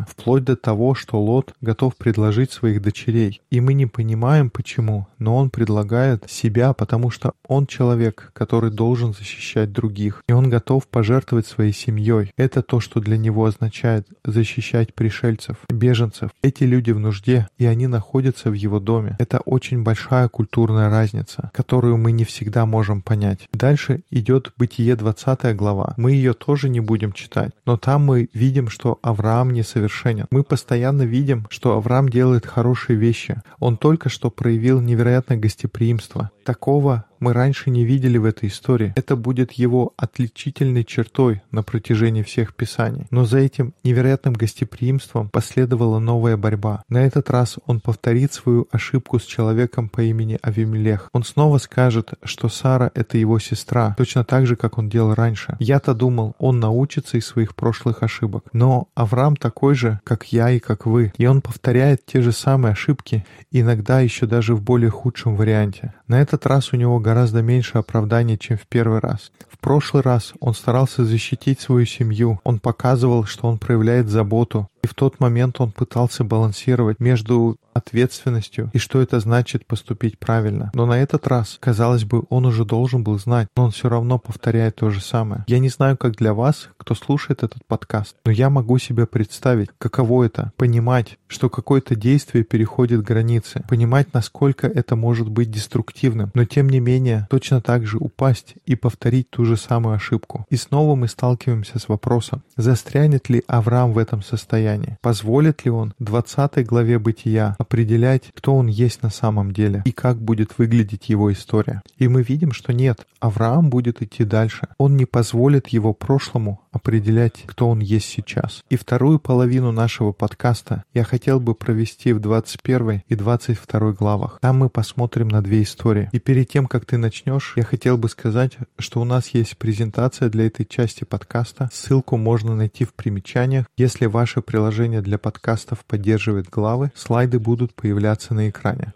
[0.09, 3.41] вплоть до того, что Лот готов предложить своих дочерей.
[3.51, 9.13] И мы не понимаем, почему, но он предлагает себя, потому что он человек, который должен
[9.13, 10.23] защищать других.
[10.29, 12.33] И он готов пожертвовать своей семьей.
[12.37, 16.31] Это то, что для него означает защищать пришельцев, беженцев.
[16.43, 19.17] Эти люди в нужде, и они находятся в его доме.
[19.19, 23.49] Это очень большая культурная разница, которую мы не всегда можем понять.
[23.53, 25.95] Дальше идет Бытие 20 глава.
[25.97, 30.25] Мы ее тоже не будем читать, но там мы видим, что Авраам Авраам несовершенен.
[30.31, 33.43] Мы постоянно видим, что Авраам делает хорошие вещи.
[33.59, 36.31] Он только что проявил невероятное гостеприимство.
[36.51, 38.93] Такого мы раньше не видели в этой истории.
[38.97, 43.07] Это будет его отличительной чертой на протяжении всех писаний.
[43.11, 46.83] Но за этим невероятным гостеприимством последовала новая борьба.
[46.89, 51.11] На этот раз он повторит свою ошибку с человеком по имени Авимелех.
[51.13, 55.57] Он снова скажет, что Сара— это его сестра, точно так же, как он делал раньше.
[55.61, 58.47] Я-то думал, он научится из своих прошлых ошибок.
[58.53, 61.13] Но Авраам такой же, как я и как вы.
[61.19, 65.93] И он повторяет те же самые ошибки, иногда еще даже в более худшем варианте.
[66.09, 69.33] На этот раз у него гораздо меньше оправданий, чем в первый раз.
[69.49, 74.87] В прошлый раз он старался защитить свою семью, он показывал, что он проявляет заботу, и
[74.87, 80.71] в тот момент он пытался балансировать между ответственностью и что это значит поступить правильно.
[80.75, 84.19] Но на этот раз, казалось бы, он уже должен был знать, но он все равно
[84.19, 85.45] повторяет то же самое.
[85.47, 89.71] Я не знаю, как для вас, кто слушает этот подкаст, но я могу себе представить,
[89.79, 96.45] каково это— понимать, что какое-то действие переходит границы, понимать, насколько это может быть деструктивным, но
[96.45, 100.47] тем не менее точно так же упасть и повторить ту же самую ошибку.
[100.51, 104.70] И снова мы сталкиваемся с вопросом, застрянет ли Авраам в этом состоянии,
[105.01, 110.21] позволит ли он 20 главе Бытия определять, кто он есть на самом деле и как
[110.21, 111.83] будет выглядеть его история.
[111.99, 114.69] И мы видим, что нет, Авраам будет идти дальше.
[114.79, 118.63] Он не позволит его прошлому определять, кто он есть сейчас.
[118.71, 124.39] И вторую половину нашего подкаста я хотел бы провести в 21 и 22 главах.
[124.41, 126.09] Там мы посмотрим на две истории.
[126.13, 130.29] И перед тем, как ты начнешь, я хотел бы сказать, что у нас есть презентация
[130.29, 131.69] для этой части подкаста.
[131.73, 133.67] Ссылку можно найти в примечаниях.
[133.77, 134.60] Если ваше приложение
[135.01, 138.93] для подкастов поддерживает главы, слайды будут появляться на экране.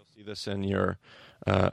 [1.45, 1.71] uh.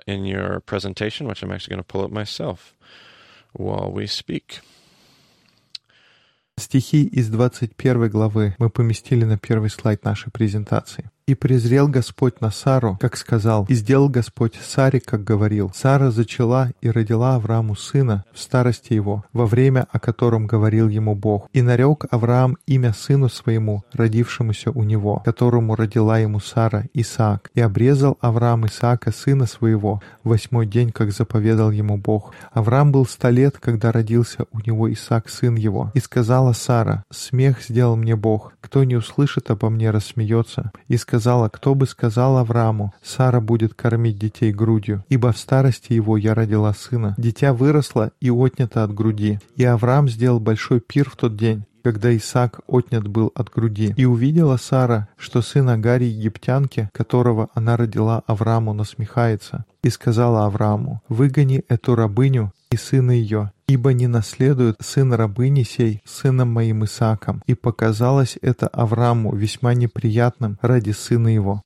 [6.58, 11.10] Стихи из 21 главы мы поместили на первый слайд нашей презентации.
[11.24, 15.70] И презрел Господь на Сару, как сказал, и сделал Господь Саре, как говорил.
[15.72, 21.14] Сара зачала и родила Аврааму сына в старости его, во время, о котором говорил ему
[21.14, 21.48] Бог.
[21.52, 27.52] И нарек Авраам имя сыну своему, родившемуся у него, которому родила ему Сара, Исаак.
[27.54, 32.34] И обрезал Авраам Исаака, сына своего, восьмой день, как заповедал ему Бог.
[32.50, 35.92] Авраам был ста лет, когда родился у него Исаак, сын его.
[35.94, 40.72] И сказала Сара, «Смех сделал мне Бог, кто не услышит обо мне, рассмеется».
[40.88, 41.11] И сказала,
[41.48, 46.72] кто бы сказал Аврааму, Сара будет кормить детей грудью, ибо в старости его я родила
[46.72, 47.14] сына.
[47.18, 49.38] Дитя выросло и отнято от груди.
[49.56, 53.92] И Авраам сделал большой пир в тот день, когда Исаак отнят был от груди.
[53.96, 61.02] И увидела Сара, что сын Агари египтянки, которого она родила Аврааму, насмехается, и сказала Аврааму,
[61.08, 67.42] «Выгони эту рабыню и сына ее, ибо не наследует сын рабыни сей сыном моим Исааком».
[67.46, 71.62] И показалось это Аврааму весьма неприятным ради сына его.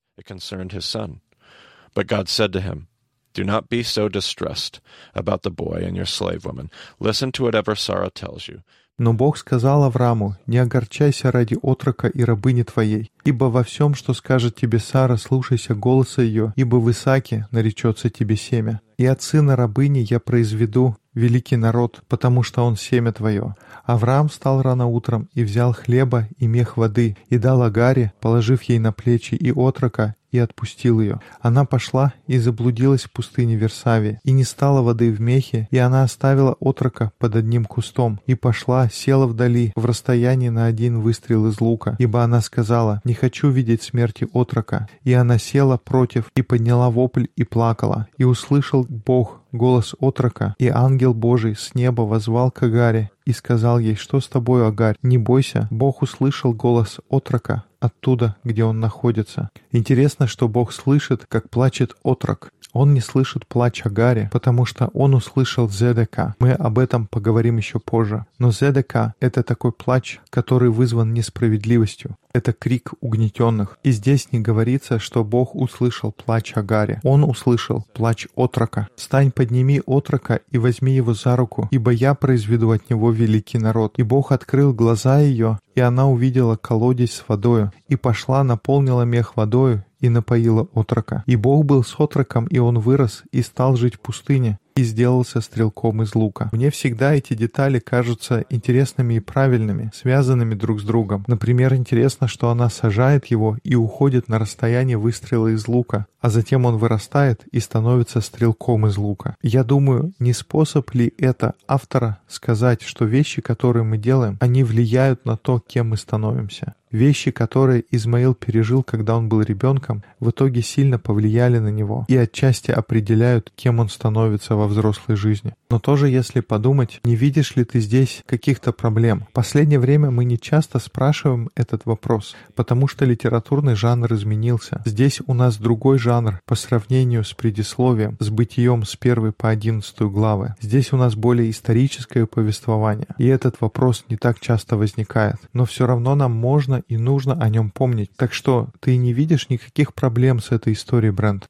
[1.94, 2.88] But God said to him,
[3.34, 4.80] Do not be so distressed
[5.14, 6.70] about the boy and your slave woman.
[7.00, 8.62] Listen to whatever Sarah tells you.
[8.98, 14.14] Но Бог сказал Аврааму, «Не огорчайся ради отрока и рабыни твоей, ибо во всем, что
[14.14, 18.80] скажет тебе Сара, слушайся голоса ее, ибо в Исааке наречется тебе семя.
[18.96, 23.56] И от сына рабыни я произведу великий народ, потому что он семя твое».
[23.84, 28.78] Авраам встал рано утром и взял хлеба и мех воды, и дал Агаре, положив ей
[28.78, 31.20] на плечи и отрока, и отпустил ее.
[31.40, 36.02] Она пошла и заблудилась в пустыне Версаве, и не стала воды в мехе, и она
[36.02, 41.60] оставила отрока под одним кустом, и пошла, села вдали, в расстоянии на один выстрел из
[41.60, 44.88] лука, ибо она сказала, «Не хочу видеть смерти отрока».
[45.02, 48.08] И она села против, и подняла вопль, и плакала.
[48.18, 53.78] И услышал Бог голос отрока, и ангел Божий с неба возвал к Агаре и сказал
[53.78, 54.96] ей, «Что с тобой, Агарь?
[55.02, 55.68] Не бойся».
[55.70, 59.50] Бог услышал голос отрока, оттуда, где он находится.
[59.72, 62.52] Интересно, что Бог слышит, как плачет отрок.
[62.72, 66.34] Он не слышит плач Агари, потому что он услышал ЗДК.
[66.38, 68.26] Мы об этом поговорим еще позже.
[68.38, 72.16] Но ЗДК— это такой плач, который вызван несправедливостью.
[72.34, 73.78] Это крик угнетенных.
[73.82, 77.00] И здесь не говорится, что Бог услышал плач Агари.
[77.02, 78.88] Он услышал плач отрока.
[78.96, 83.94] «Стань, подними отрока и возьми его за руку, ибо я произведу от него великий народ».
[83.96, 89.34] И Бог открыл глаза ее, и она увидела колодец с водою, и пошла, наполнила мех
[89.36, 91.24] водою, и напоила отрока.
[91.26, 95.40] И Бог был с отроком, и он вырос, и стал жить в пустыне, и сделался
[95.40, 96.50] стрелком из лука.
[96.52, 101.24] Мне всегда эти детали кажутся интересными и правильными, связанными друг с другом.
[101.26, 106.66] Например, интересно, что она сажает его и уходит на расстояние выстрела из лука, а затем
[106.66, 109.36] он вырастает и становится стрелком из лука.
[109.42, 115.24] Я думаю, не способ ли это автора сказать, что вещи, которые мы делаем, они влияют
[115.24, 116.74] на то, кем мы становимся.
[116.96, 122.16] Вещи, которые Измаил пережил, когда он был ребенком, в итоге сильно повлияли на него и
[122.16, 125.52] отчасти определяют, кем он становится во взрослой жизни.
[125.68, 129.26] Но тоже, если подумать, не видишь ли ты здесь каких-то проблем?
[129.28, 134.80] В последнее время мы не часто спрашиваем этот вопрос, потому что литературный жанр изменился.
[134.86, 140.10] Здесь у нас другой жанр по сравнению с предисловием, с бытием с первой по одиннадцатую
[140.10, 140.54] главы.
[140.62, 145.36] Здесь у нас более историческое повествование, и этот вопрос не так часто возникает.
[145.52, 148.10] Но все равно нам можно и нужно о нем помнить.
[148.16, 151.48] Так что ты не видишь никаких проблем с этой историей, Брент?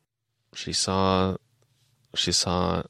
[0.55, 1.39] She saw,
[2.15, 2.87] she saw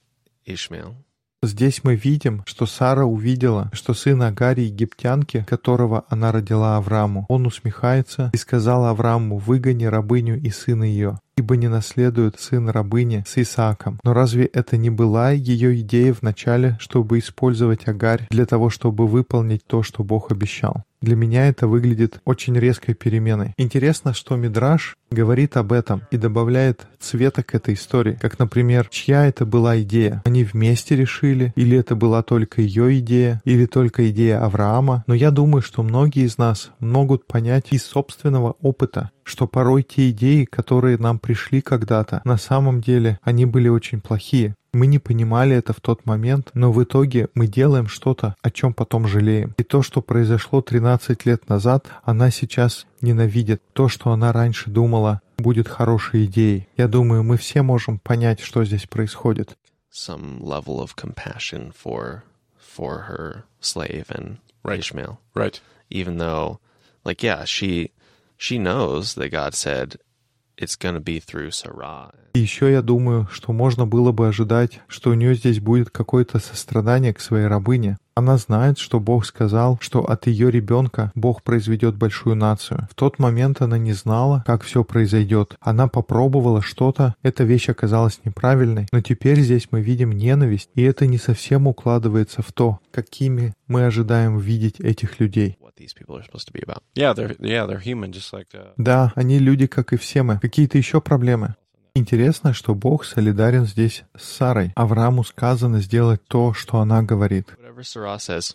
[0.47, 0.95] Ishmael.
[1.43, 7.47] Здесь мы видим, что Сара увидела, что сын Агари египтянки, которого она родила Аврааму, он
[7.47, 13.37] усмехается и сказал Аврааму, выгони рабыню и сына ее ибо не наследует сын рабыни с
[13.39, 14.01] Исааком.
[14.03, 19.07] Но разве это не была ее идея в начале, чтобы использовать Агарь для того, чтобы
[19.07, 20.85] выполнить то, что Бог обещал?
[21.03, 23.53] Для меня это выглядит очень резкой переменой.
[23.59, 28.19] Интересно, что Мидраш говорит об этом и добавляет цвета к этой истории.
[28.21, 30.23] Как, например, чья это была идея?
[30.25, 31.53] Они вместе решили?
[31.55, 33.43] Или это была только ее идея?
[33.45, 35.05] Или только идея Авраама?
[35.07, 40.11] Но я думаю, что многие из нас могут понять из собственного опыта, что порой те
[40.11, 44.55] идеи, которые нам пришли когда-то, на самом деле они были очень плохие.
[44.73, 48.73] Мы не понимали это в тот момент, но в итоге мы делаем что-то, о чем
[48.73, 49.53] потом жалеем.
[49.59, 53.63] И то, что произошло 13 лет назад, она сейчас ненавидит.
[53.73, 56.69] То, что она раньше думала, будет хорошей идеей.
[56.77, 59.57] Я думаю, мы все можем понять, что здесь происходит.
[59.93, 62.23] Some level of compassion for
[62.77, 64.79] for her slave and right.
[64.79, 65.19] Ishmael.
[65.35, 65.59] Right.
[65.89, 66.61] Even though,
[67.05, 67.93] like, yeah, she
[68.37, 69.97] she knows that God said
[70.57, 72.13] it's to be through Sarah.
[72.35, 76.39] И еще я думаю, что можно было бы ожидать, что у нее здесь будет какое-то
[76.39, 77.97] сострадание к своей рабыне.
[78.19, 82.89] Она знает, что Бог сказал, что от ее ребенка Бог произведет большую нацию.
[82.91, 85.55] В тот момент она не знала, как все произойдет.
[85.61, 91.07] Она попробовала что-то, эта вещь оказалась неправильной, но теперь здесь мы видим ненависть, и это
[91.07, 95.59] не совсем укладывается в то, какими мы ожидаем видеть этих людей.
[96.95, 98.73] Yeah, they're, yeah, they're human, just like that.
[98.79, 100.39] Да, они люди, как и все мы.
[100.41, 101.55] Какие-то еще проблемы?
[101.97, 104.71] Интересно, что Бог солидарен здесь с Сарой.
[104.75, 107.49] Аврааму сказано сделать то, что она говорит.
[107.77, 108.55] Whatever Sarah says.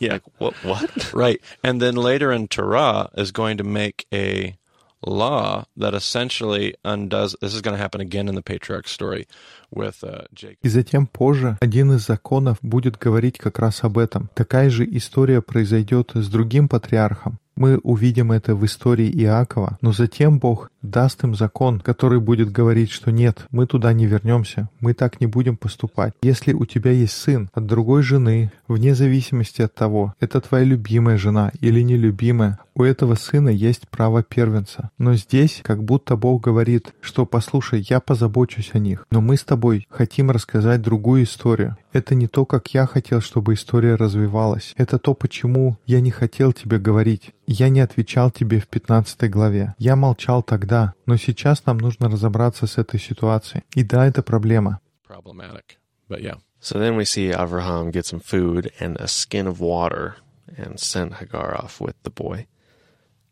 [0.00, 0.14] Yeah.
[0.14, 0.54] Like, what?
[0.64, 1.12] What?
[1.12, 1.38] Right.
[1.62, 4.56] And then later in Torah is going to make a
[5.04, 9.26] law that essentially undoes this is going to happen again in the patriarch story
[9.70, 10.58] with uh, Jacob.
[10.62, 14.30] И затем позже один из законов будет говорить как раз об этом.
[14.34, 17.38] Такая же история произойдет с другим патриархом.
[17.54, 22.90] Мы увидим это в истории Иакова, но затем Бог даст им закон, который будет говорить,
[22.90, 26.14] что нет, мы туда не вернемся, мы так не будем поступать.
[26.22, 31.18] Если у тебя есть сын от другой жены, вне зависимости от того, это твоя любимая
[31.18, 34.90] жена или нелюбимая, у этого сына есть право первенца.
[34.98, 39.44] Но здесь как будто Бог говорит, что послушай, я позабочусь о них, но мы с
[39.44, 41.78] тобой хотим рассказать другую историю.
[41.94, 44.74] Это не то, как я хотел, чтобы история развивалась.
[44.76, 47.32] Это то, почему я не хотел тебе говорить.
[47.46, 49.74] Я не отвечал тебе в 15 главе.
[49.78, 50.75] Я молчал тогда,
[51.06, 53.62] но сейчас нам нужно разобраться с этой ситуацией.
[53.74, 54.80] И да, это проблема.
[55.08, 55.78] Problematic.
[56.08, 56.38] But yeah.
[56.60, 60.16] So then we see Abraham get some food and a skin of water
[60.56, 62.46] and send Hagar off with the boy.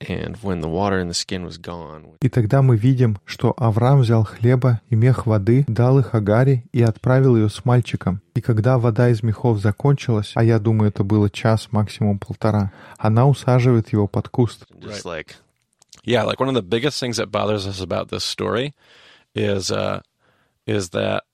[0.01, 4.01] And when the water in the skin was gone, И тогда мы видим, что Авраам
[4.01, 8.21] взял хлеба и мех воды, дал их Агаре и отправил ее с мальчиком.
[8.35, 13.27] И когда вода из мехов закончилась, а я думаю, это было час, максимум полтора, она
[13.27, 14.67] усаживает его под куст.
[14.81, 15.37] just like
[16.05, 18.75] Yeah, like one of the biggest things that bothers us about this story
[19.35, 20.01] is uh
[20.67, 21.25] is that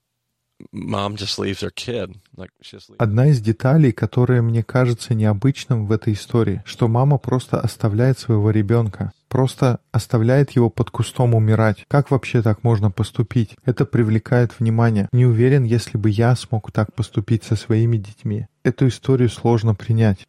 [0.72, 2.16] mom just leaves her kid.
[2.36, 6.88] Like she just leaves Одна из деталей, которая мне кажется необычным в этой истории, что
[6.88, 11.84] мама просто оставляет своего ребенка, просто оставляет его под кустом умирать.
[11.88, 13.56] Как вообще так можно поступить?
[13.64, 15.08] Это привлекает внимание.
[15.12, 18.46] Не уверен, если бы я смог так поступить со своими детьми.
[18.62, 20.26] Эту историю сложно принять.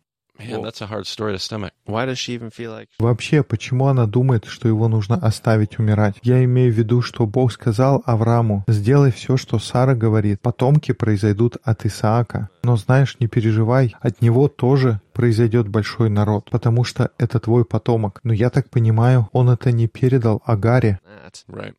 [0.49, 1.73] Man, that's a hard story to stomach.
[1.85, 6.15] Why does she even feel like Вообще, почему она думает, что его нужно оставить умирать?
[6.23, 11.57] Я имею в виду, что Бог сказал Аврааму, сделай все, что Сара говорит, потомки произойдут
[11.63, 12.49] от Исаака.
[12.63, 18.19] Но знаешь, не переживай, от него тоже произойдет большой народ, потому что это твой потомок.
[18.23, 20.99] Но я так понимаю, он это не передал Агаре.
[21.47, 21.75] Right.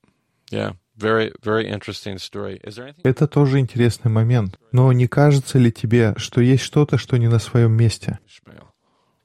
[0.51, 0.77] Yeah.
[0.97, 2.61] Very, very interesting story.
[2.63, 3.03] Is there anything?
[3.05, 4.59] Это тоже интересный момент.
[4.73, 8.19] Но не кажется ли тебе, что есть что-то, что не на своем месте?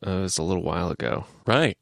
[0.02, 1.26] Uh, it was a little while ago.
[1.46, 1.76] Right.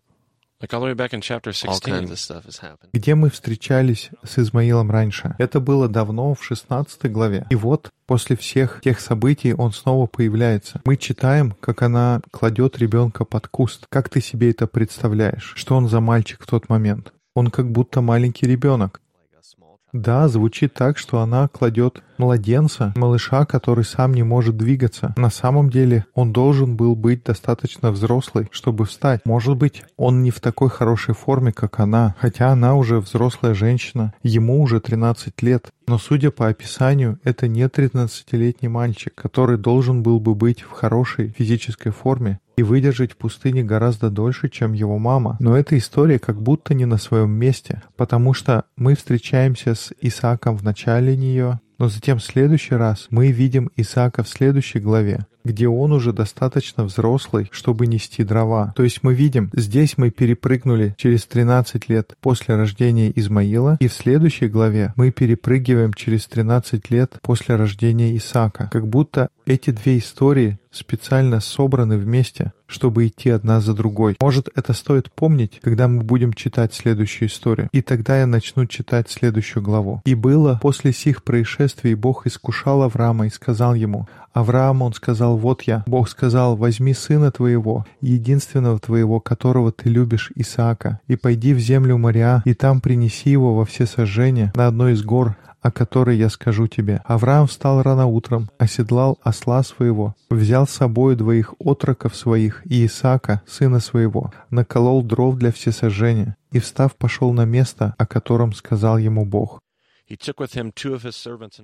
[0.61, 1.93] Like all the way back in chapter All 16.
[1.93, 2.89] kinds of stuff has happened.
[2.93, 5.35] Где мы встречались с Измаилом раньше?
[5.37, 7.45] Это было давно, в 16 главе.
[7.49, 10.81] И вот, после всех тех событий, он снова появляется.
[10.85, 13.85] Мы читаем, как она кладет ребенка под куст.
[13.89, 15.53] Как ты себе это представляешь?
[15.55, 17.11] Что он за мальчик в тот момент?
[17.33, 19.01] Он как будто маленький ребенок.
[19.13, 19.84] Like a small child.
[19.95, 25.13] Да, звучит так, что она кладет младенца, малыша, который сам не может двигаться.
[25.15, 29.21] На самом деле он должен был быть достаточно взрослый, чтобы встать.
[29.23, 34.13] Может быть, он не в такой хорошей форме, как она, хотя она уже взрослая женщина,
[34.21, 35.69] ему уже 13 лет.
[35.87, 41.29] Но судя по описанию, это не 13-летний мальчик, который должен был бы быть в хорошей
[41.29, 45.37] физической форме и выдержать в пустыне гораздо дольше, чем его мама.
[45.39, 50.57] Но эта история как будто не на своем месте, потому что мы встречаемся с Исааком
[50.57, 55.67] в начале нее, но затем в следующий раз мы видим Исаака в следующей главе, где
[55.67, 58.73] он уже достаточно взрослый, чтобы нести дрова.
[58.75, 63.93] То есть мы видим, здесь мы перепрыгнули через 13 лет после рождения Измаила, и в
[63.93, 68.69] следующей главе мы перепрыгиваем через 13 лет после рождения Исаака.
[68.71, 74.15] Как будто эти две истории специально собраны вместе, чтобы идти одна за другой.
[74.19, 77.69] Может, это стоит помнить, когда мы будем читать следующую историю.
[77.71, 80.01] И тогда я начну читать следующую главу.
[80.05, 85.61] «И было после сих происшествий Бог искушал Авраама и сказал ему, Авраам, он сказал, вот
[85.63, 85.83] я.
[85.87, 91.97] Бог сказал, возьми сына твоего, единственного твоего, которого ты любишь, Исаака, и пойди в землю
[91.97, 96.29] моря, и там принеси его во все сожжения на одной из гор, о которой я
[96.29, 97.01] скажу тебе.
[97.05, 103.41] Авраам встал рано утром, оседлал осла своего, взял с собой двоих отроков своих и Исаака,
[103.47, 109.25] сына своего, наколол дров для всесожжения, и, встав, пошел на место, о котором сказал ему
[109.25, 109.59] Бог.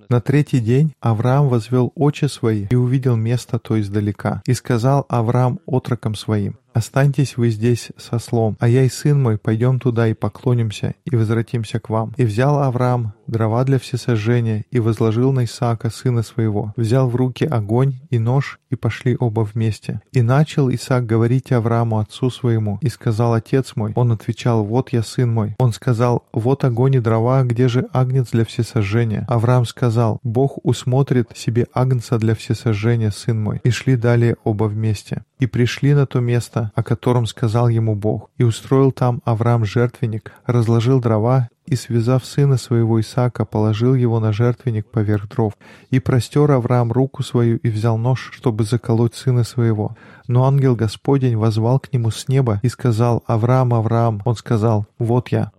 [0.10, 4.42] На третий день Авраам возвел очи свои и увидел место то издалека.
[4.46, 9.38] И сказал Авраам отрокам своим, «Останьтесь вы здесь со слом, а я и сын мой
[9.38, 12.14] пойдем туда и поклонимся, и возвратимся к вам».
[12.18, 16.74] И взял Авраам дрова для всесожжения и возложил на Исаака сына своего.
[16.76, 20.02] Взял в руки огонь и нож, и пошли оба вместе.
[20.12, 23.94] И начал Исаак говорить Аврааму отцу своему, и сказал отец мой.
[23.96, 25.56] Он отвечал, «Вот я сын мой».
[25.60, 31.30] Он сказал, «Вот огонь и дрова, где же агнец для всесожжения?» Авраам сказал, «Бог усмотрит
[31.36, 33.62] себе агнца для всесожжения, сын мой».
[33.64, 35.24] И шли далее оба вместе.
[35.40, 38.30] И пришли на то место, о котором сказал ему Бог.
[38.38, 44.34] И устроил там Авраам жертвенник, разложил дрова и, связав сына своего Исаака, положил его на
[44.34, 45.54] жертвенник поверх дров.
[45.90, 49.96] И простер Авраам руку свою и взял нож, чтобы заколоть сына своего.
[50.28, 55.30] Но ангел Господень возвал к нему с неба и сказал, «Авраам, Авраам!» Он сказал, «Вот
[55.30, 55.52] я».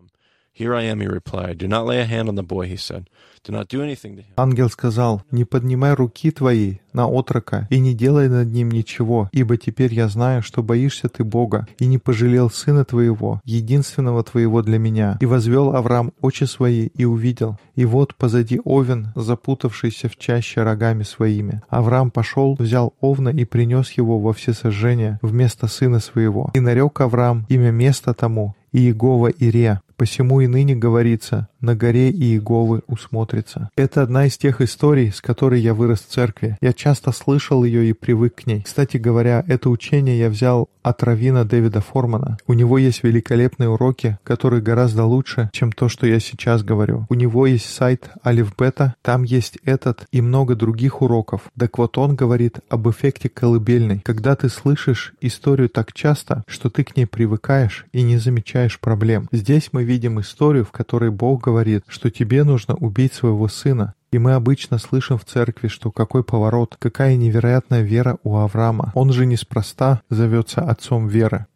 [0.55, 1.57] Here I am, he replied.
[1.59, 3.09] Do not lay a hand on the boy, he said.
[3.45, 4.35] Do not do anything to him.
[4.37, 9.57] Ангел сказал, «Не поднимай руки твои на отрока и не делай над ним ничего, ибо
[9.57, 14.79] теперь я знаю, что боишься ты Бога, и не пожалел сына твоего, единственного твоего для
[14.79, 15.17] меня».
[15.21, 21.03] И возвел Авраам очи свои и увидел, и вот позади овен, запутавшийся в чаще рогами
[21.03, 21.63] своими.
[21.71, 26.51] Авраам пошел, взял овна и принес его во всесожжение вместо сына своего.
[26.53, 29.81] И нарек Авраам имя места тому, Иегова Ире.
[30.03, 33.71] Посему и ныне говорится, на горе Иеговы усмотрится.
[33.77, 36.59] Это одна из тех историй, с которой я вырос в церкви.
[36.61, 38.63] Я часто слышал ее и привык к ней.
[38.63, 42.37] Кстати говоря, это учение я взял от равина Дэвида Формана.
[42.49, 47.07] У него есть великолепные уроки, которые гораздо лучше, чем то, что я сейчас говорю.
[47.09, 51.43] У него есть сайт Алиф Бета, там есть этот и много других уроков.
[51.57, 56.83] Так вот он говорит об эффекте колыбельной, когда ты слышишь историю так часто, что ты
[56.83, 59.29] к ней привыкаешь и не замечаешь проблем.
[59.31, 64.19] Здесь мы видим историю, в которой Бог говорит, что тебе нужно убить своего сына, и
[64.19, 68.93] мы обычно слышим в церкви, что какой поворот, какая невероятная вера у Авраама.
[68.95, 71.47] Он же неспроста зовется отцом веры.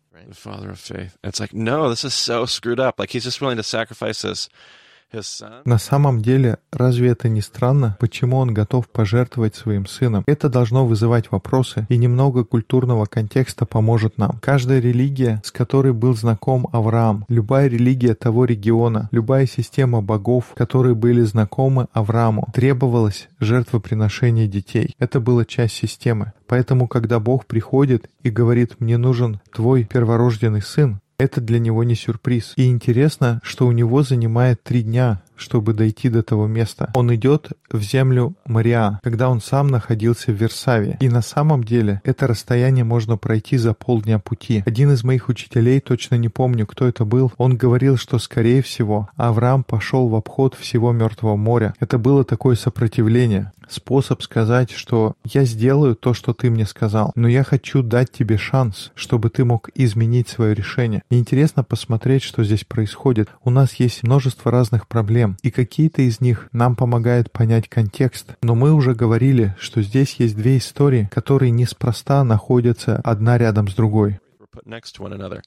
[5.64, 10.24] На самом деле, разве это не странно, почему он готов пожертвовать своим сыном?
[10.26, 14.38] Это должно вызывать вопросы, и немного культурного контекста поможет нам.
[14.42, 20.94] Каждая религия, с которой был знаком Авраам, любая религия того региона, любая система богов, которые
[20.94, 24.94] были знакомы Аврааму, требовалось жертвоприношение детей.
[24.98, 26.32] Это была часть системы.
[26.46, 31.94] Поэтому, когда Бог приходит и говорит «мне нужен твой перворожденный сын», это для него не
[31.94, 32.52] сюрприз.
[32.56, 36.90] И интересно, что у него занимает три дня, чтобы дойти до того места.
[36.94, 40.96] Он идет в землю Мариа, когда он сам находился в Версаве.
[41.00, 44.62] И на самом деле это расстояние можно пройти за полдня пути.
[44.66, 49.08] Один из моих учителей, точно не помню, кто это был, он говорил, что, скорее всего,
[49.16, 51.74] Авраам пошел в обход всего Мертвого моря.
[51.80, 57.28] Это было такое сопротивление способ сказать, что я сделаю то, что ты мне сказал, но
[57.28, 61.02] я хочу дать тебе шанс, чтобы ты мог изменить свое решение.
[61.10, 63.28] И интересно посмотреть, что здесь происходит.
[63.42, 68.36] У нас есть множество разных проблем, и какие-то из них нам помогают понять контекст.
[68.42, 73.74] Но мы уже говорили, что здесь есть две истории, которые неспроста находятся одна рядом с
[73.74, 74.20] другой.
[74.64, 75.42] next to one another.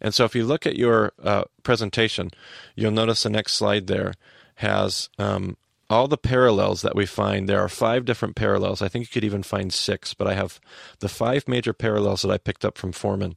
[0.00, 2.30] And so if you look at your uh, presentation,
[2.74, 4.14] you'll notice the next slide there
[4.56, 5.56] has um,
[5.90, 7.48] all the parallels that we find.
[7.48, 8.82] There are five different parallels.
[8.82, 10.60] I think you could even find six, but I have
[11.00, 13.36] the five major parallels that I picked up from Foreman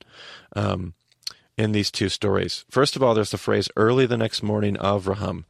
[0.55, 0.93] um,
[1.57, 2.65] in these two stories.
[2.69, 5.45] First of all, there's the phrase early the next morning, Avraham.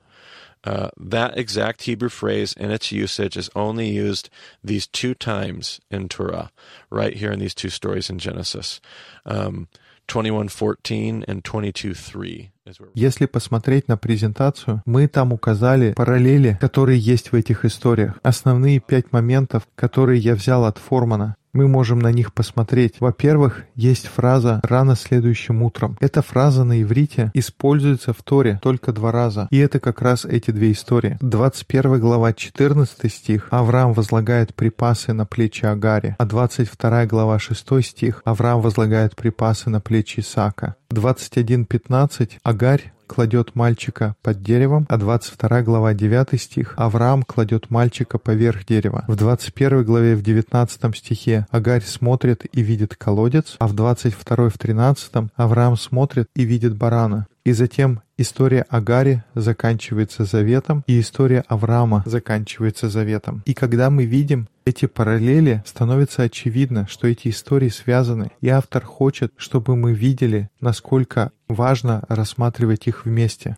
[0.68, 4.30] Uh, that exact Hebrew phrase and its usage is only used
[4.61, 6.51] these two times in Torah,
[6.89, 8.82] right here in these two stories in Genesis.
[9.26, 9.70] Um,
[10.09, 17.32] 21.14 and 22.3 is where Если посмотреть на презентацию, мы там указали параллели, которые есть
[17.32, 18.20] в этих историях.
[18.24, 21.38] Основные пять моментов, которые я взял от Формана.
[21.58, 22.97] Мы можем на них посмотреть.
[22.99, 25.97] Во-первых, есть фраза «рано следующим утром».
[25.99, 29.47] Эта фраза на иврите используется в Торе только два раза.
[29.49, 31.18] И это как раз эти две истории.
[31.20, 38.22] 21 глава 14 стих Авраам возлагает припасы на плечи Агари, а 22 глава 6 стих
[38.24, 40.76] Авраам возлагает припасы на плечи Исаака.
[40.91, 48.66] 21.15 Агарь кладет мальчика под деревом, а 22 глава 9 стих Авраам кладет мальчика поверх
[48.66, 49.05] дерева.
[49.08, 54.58] В 21 главе в 19 стихе Агарь смотрит и видит колодец, а в 22 в
[54.58, 57.28] 13 Авраам смотрит и видит барана.
[57.48, 63.41] И затем история Агари заканчивается заветом, и история Авраама заканчивается заветом.
[63.45, 69.32] И когда мы видим эти параллели, становится очевидно, что эти истории связаны, и автор хочет,
[69.38, 73.56] чтобы мы видели, насколько важно рассматривать их вместе.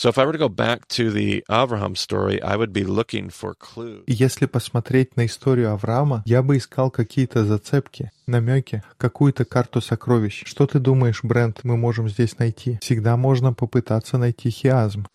[0.00, 0.08] These two stories are connected.
[0.08, 3.30] So if I were to go back to the Avraham story, I would be looking
[3.30, 4.04] for clues.
[4.06, 10.44] И если посмотреть на историю Авраама, я бы искал какие-то зацепки, намеки, какую-то карту сокровищ.
[10.46, 12.78] Что ты думаешь, Брент, мы можем здесь найти?
[12.80, 15.06] Всегда можно попытаться найти хиазм.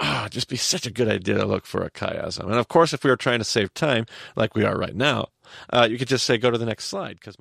[0.00, 2.50] Ah, just be such a good idea to look for a chiasm.
[2.50, 4.06] And of course, if we were trying to save time,
[4.36, 5.28] like we are right now,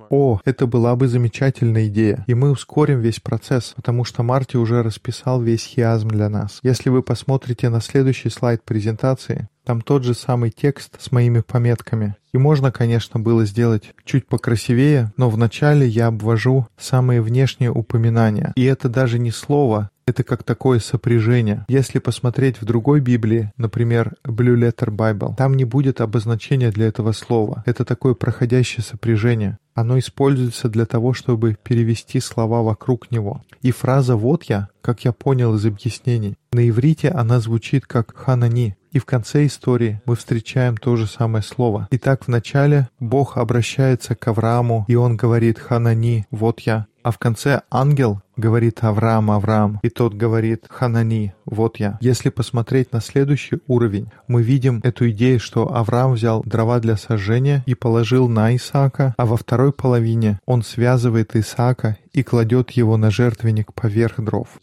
[0.10, 2.24] О, это была бы замечательная идея.
[2.28, 6.60] И мы ускорим весь процесс, потому что Марти уже расписал весь хиазм для нас.
[6.64, 12.16] Если вы посмотрите на следующий слайд презентации, там тот же самый текст с моими пометками.
[12.34, 18.53] И можно, конечно, было сделать чуть покрасивее, но вначале я обвожу самые внешние упоминания.
[18.55, 21.66] И это даже не слово, это как такое сопряжение.
[21.68, 27.12] Если посмотреть в другой Библии, например, Blue Letter Bible, там не будет обозначения для этого
[27.12, 27.62] слова.
[27.66, 29.58] Это такое проходящее сопряжение.
[29.76, 33.43] Оно используется для того, чтобы перевести слова вокруг него.
[33.62, 38.76] И фраза «вот я», как я понял из объяснений, на иврите она звучит как «ханани»,
[38.91, 41.88] и в конце истории мы встречаем то же самое слово.
[41.91, 46.88] Итак, в начале Бог обращается к Аврааму, и он говорит «Ханани, вот я».
[47.08, 51.97] А в конце ангел говорит Авраам, Авраам, и тот говорит Ханани, вот я.
[52.01, 57.64] Если посмотреть на следующий уровень, мы видим эту идею, что Авраам взял дрова для сожжения
[57.66, 63.10] и положил на Исаака, а во второй половине он связывает Исаака и кладет его на
[63.10, 64.60] жертвенник поверх дров.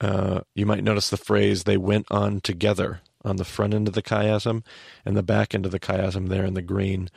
[0.00, 3.94] Uh, you might notice the phrase "they went on together" on the front end of
[3.94, 4.62] the chiasm,
[5.04, 7.08] and the back end of the chiasm there in the green,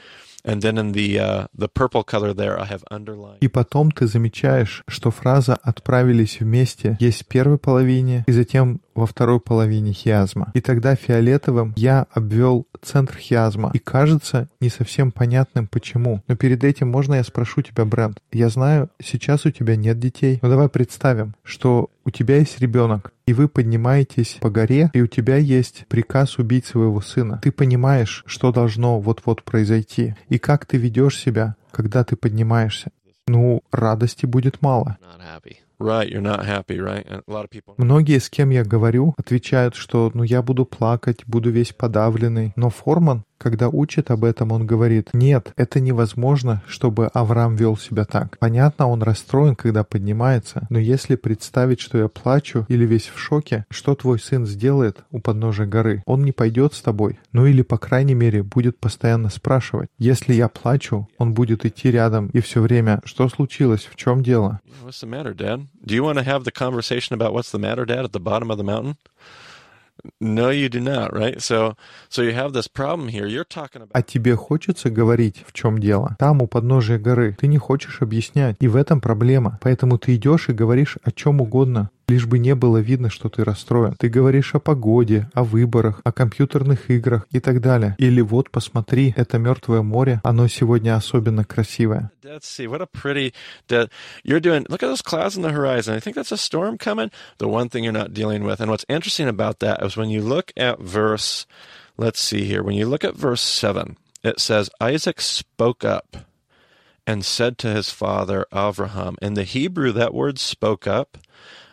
[0.44, 3.38] and then in the uh, the purple color there, I have underlined.
[3.42, 9.06] И потом ты замечаешь, что фраза «отправились вместе» есть в первой половине и затем во
[9.06, 10.52] второй половине хиазма.
[10.56, 13.72] И тогда фиолетовым я обвел центр хиазма.
[13.74, 16.24] И кажется не совсем понятным почему.
[16.28, 18.20] Но перед этим можно я спрошу тебя, Брент?
[18.32, 23.12] Я знаю, сейчас у тебя нет детей, но давай представим, что у тебя есть ребенок,
[23.28, 27.40] и вы поднимаетесь по горе, и у тебя есть приказ убить своего сына.
[27.44, 27.77] Ты понимаешь,
[28.26, 32.92] что должно вот-вот произойти, и как ты ведешь себя, когда ты поднимаешься.
[33.28, 34.98] Ну, радости будет мало.
[35.02, 35.58] Not happy.
[35.80, 37.06] Right, you're not happy, right?
[37.08, 37.76] And a lot of people.
[37.78, 42.54] Многие, с кем я говорю, отвечают, что ну я буду плакать, буду весь подавленный.
[42.56, 48.06] Но Форман когда учит об этом, он говорит, нет, это невозможно, чтобы Авраам вел себя
[48.06, 48.38] так.
[48.40, 53.66] Понятно, он расстроен, когда поднимается, но если представить, что я плачу или весь в шоке,
[53.70, 56.04] что твой сын сделает у подножия горы?
[56.06, 59.90] Он не пойдет с тобой, ну или, по крайней мере, будет постоянно спрашивать.
[59.98, 64.60] Если я плачу, он будет идти рядом и все время, что случилось, в чем дело?
[64.84, 65.68] What's the matter, Dad?
[65.86, 68.50] Do you want to have the conversation about what's the matter, Dad, at the bottom
[68.50, 68.96] of the mountain?
[70.20, 71.42] No, you do not, right?
[71.42, 71.76] So,
[72.10, 73.28] so you have this problem here.
[73.28, 73.92] You're talking about...
[73.94, 76.16] А тебе хочется говорить, в чем дело?
[76.20, 77.36] Там, у подножия горы.
[77.40, 78.56] Ты не хочешь объяснять.
[78.60, 79.60] И в этом проблема.
[79.62, 83.44] Поэтому ты идешь и говоришь о чем угодно лишь бы не было видно, что ты
[83.44, 83.94] расстроен.
[83.98, 87.96] Ты говоришь о погоде, о выборах, о компьютерных играх и так далее.
[87.98, 92.12] Или вот, посмотри, это мертвое море, оно сегодня особенно красивое.
[92.24, 93.34] Dead Sea, what a pretty
[93.68, 93.90] dead.
[94.24, 95.96] You're doing, look at those clouds on the horizon.
[95.96, 97.12] I think that's a storm coming.
[97.40, 98.62] The one thing you're not dealing with.
[98.62, 101.46] And what's interesting about that is when you look at verse,
[101.98, 106.18] let's see here, when you look at verse 7, it says, Isaac spoke up
[107.06, 109.18] and said to his father Abraham.
[109.22, 111.18] In the Hebrew, that word spoke up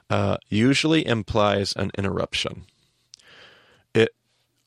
[0.10, 2.66] uh, usually implies an interruption.
[3.94, 4.10] It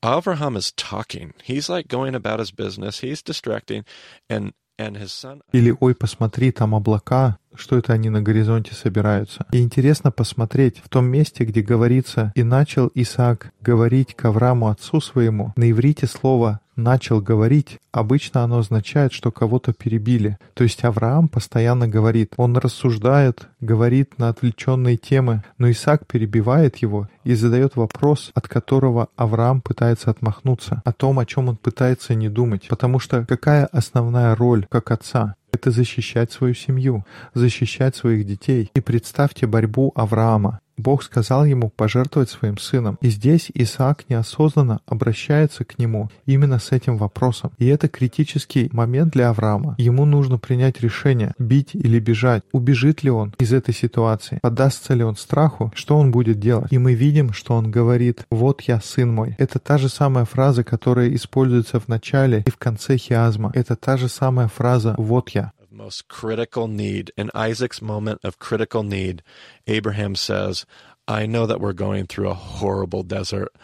[0.03, 1.35] Avraham is talking.
[1.43, 3.01] He's like going about his business.
[3.01, 3.85] He's distracting,
[4.29, 5.43] and and his son.
[5.53, 9.45] Или ой, посмотри, там облака, Что это они на горизонте собираются.
[9.51, 15.01] И интересно посмотреть в том месте, где говорится «И начал Исаак говорить к Аврааму отцу
[15.01, 15.53] своему».
[15.55, 20.38] На иврите слово начал говорить, обычно оно означает, что кого-то перебили.
[20.53, 22.34] То есть Авраам постоянно говорит.
[22.38, 29.10] Он рассуждает, говорит на отвлеченные темы, но Исаак перебивает его и задает вопрос, от которого
[29.18, 32.68] Авраам пытается отмахнуться, о том, о чем он пытается не думать.
[32.70, 35.36] Потому что какая основная роль как отца?
[35.58, 37.03] Это защищать свою семью,
[37.34, 38.70] защищать своих детей.
[38.76, 40.60] И представьте борьбу Авраама.
[40.78, 42.98] Бог сказал ему пожертвовать своим сыном.
[43.02, 47.52] И здесь Исаак неосознанно обращается к нему именно с этим вопросом.
[47.58, 49.76] И это критический момент для Авраама.
[49.78, 52.44] Ему нужно принять решение, бить или бежать.
[52.52, 54.40] Убежит ли он из этой ситуации?
[54.42, 55.72] Подастся ли он страху?
[55.76, 56.72] Что он будет делать?
[56.72, 59.36] И мы видим, что он говорит «Вот я, сын мой».
[59.40, 63.52] Это та же самая фраза, которая используется в начале и в конце хиазма.
[63.56, 65.52] Это та же самая фраза «Вот я»
[65.88, 69.24] most critical need, in Isaac's moment of critical need,
[69.68, 70.66] Abraham says,
[71.08, 73.56] I know that we're going through a horrible desert,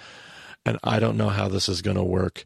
[0.65, 2.45] and I don't know how this is going to work.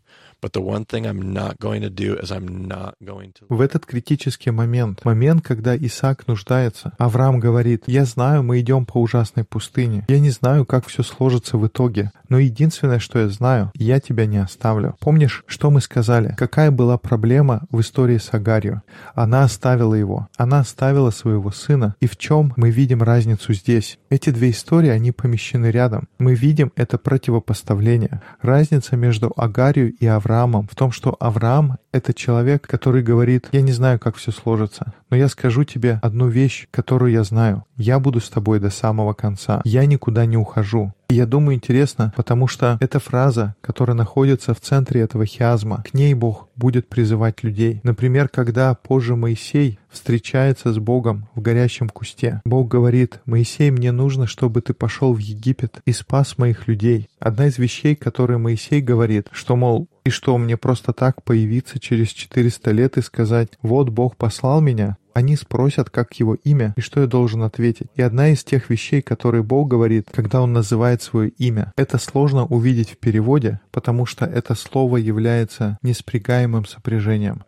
[3.49, 9.01] В этот критический момент, момент, когда Исаак нуждается, Авраам говорит, «Я знаю, мы идем по
[9.01, 10.05] ужасной пустыне.
[10.07, 14.25] Я не знаю, как все сложится в итоге, но единственное, что я знаю, я тебя
[14.25, 14.95] не оставлю».
[14.99, 16.35] Помнишь, что мы сказали?
[16.37, 18.81] Какая была проблема в истории с Агарью?
[19.15, 20.27] Она оставила его.
[20.37, 21.95] Она оставила своего сына.
[21.99, 23.99] И в чем мы видим разницу здесь?
[24.09, 26.07] Эти две истории, они помещены рядом.
[26.19, 28.21] Мы видим это противопоставление.
[28.41, 33.61] Разница между Агарью и Авраамом Авраамом, в том, что Авраам— это человек, который говорит, я
[33.61, 37.63] не знаю, как все сложится, но я скажу тебе одну вещь, которую я знаю.
[37.75, 39.61] Я буду с тобой до самого конца.
[39.63, 40.93] Я никуда не ухожу.
[41.09, 46.13] Я думаю, интересно, потому что эта фраза, которая находится в центре этого хиазма, к ней
[46.13, 47.79] Бог будет призывать людей.
[47.83, 52.41] Например, когда позже Моисей встречается с Богом в горящем кусте.
[52.43, 57.07] Бог говорит, «Моисей, мне нужно, чтобы ты пошел в Египет и спас моих людей».
[57.19, 62.09] Одна из вещей, которые Моисей говорит, что, мол, и что, мне просто так появиться через
[62.09, 67.01] 400 лет и сказать, «Вот Бог послал меня», они спросят, как его имя и что
[67.01, 67.87] я должен ответить.
[67.95, 72.45] И одна из тех вещей, которые Бог говорит, когда Он называет свое имя, это сложно
[72.45, 77.43] увидеть в переводе, потому что это слово является неспрягаемым сопряжением.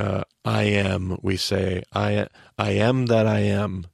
[0.00, 3.84] Uh, I am, we say, I, I am that I am.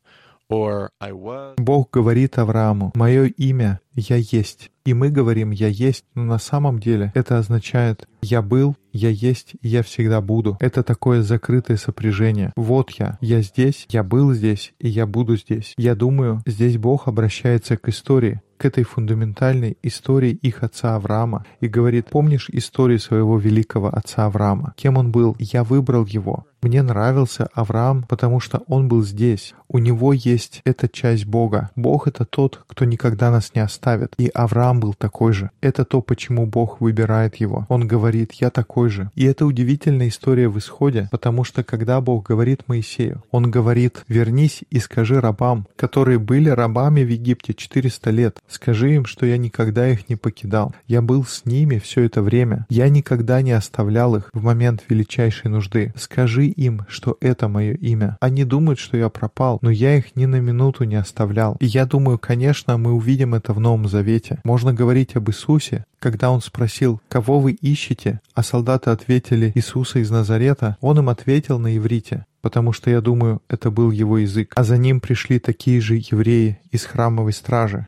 [1.57, 4.71] Бог говорит Аврааму, «Мое имя— Я есть».
[4.85, 9.55] И мы говорим «Я есть», но на самом деле это означает «Я был», «Я есть»
[9.63, 10.59] «Я всегда буду».
[10.61, 12.53] Это такое закрытое сопряжение.
[12.57, 15.73] Вот я, я здесь, я был здесь, и я буду здесь.
[15.79, 21.69] Я думаю, здесь Бог обращается к истории, к этой фундаментальной истории их отца Авраама и
[21.69, 24.75] говорит, помнишь историю своего великого отца Авраама?
[24.77, 25.37] Кем он был?
[25.39, 26.47] Я выбрал его.
[26.65, 29.53] Мне нравился Авраам, потому что он был здесь.
[29.69, 31.69] У него есть эта часть Бога.
[31.77, 34.15] Бог— это тот, кто никогда нас не оставит.
[34.17, 35.51] И Авраам был такой же.
[35.61, 37.67] Это то, почему Бог выбирает его.
[37.69, 39.11] Он говорит, я такой же.
[39.15, 44.65] И это удивительная история в исходе, потому что когда Бог говорит Моисею, он говорит, вернись
[44.71, 49.87] и скажи рабам, которые были рабами в Египте 400 лет, скажи им, что я никогда
[49.87, 50.75] их не покидал.
[50.87, 52.65] Я был с ними все это время.
[52.71, 55.93] Я никогда не оставлял их в момент величайшей нужды.
[55.99, 58.17] Скажи им, что это мое имя.
[58.21, 61.57] Они думают, что я пропал, но я их ни на минуту не оставлял.
[61.61, 64.41] И я думаю, конечно, мы увидим это в Новом Завете.
[64.45, 70.11] Можно говорить об Иисусе, когда он спросил, кого вы ищете, а солдаты ответили Иисуса из
[70.11, 74.53] Назарета, он им ответил на иврите, потому что, я думаю, это был его язык.
[74.55, 77.87] А за ним пришли такие же евреи из храмовой стражи.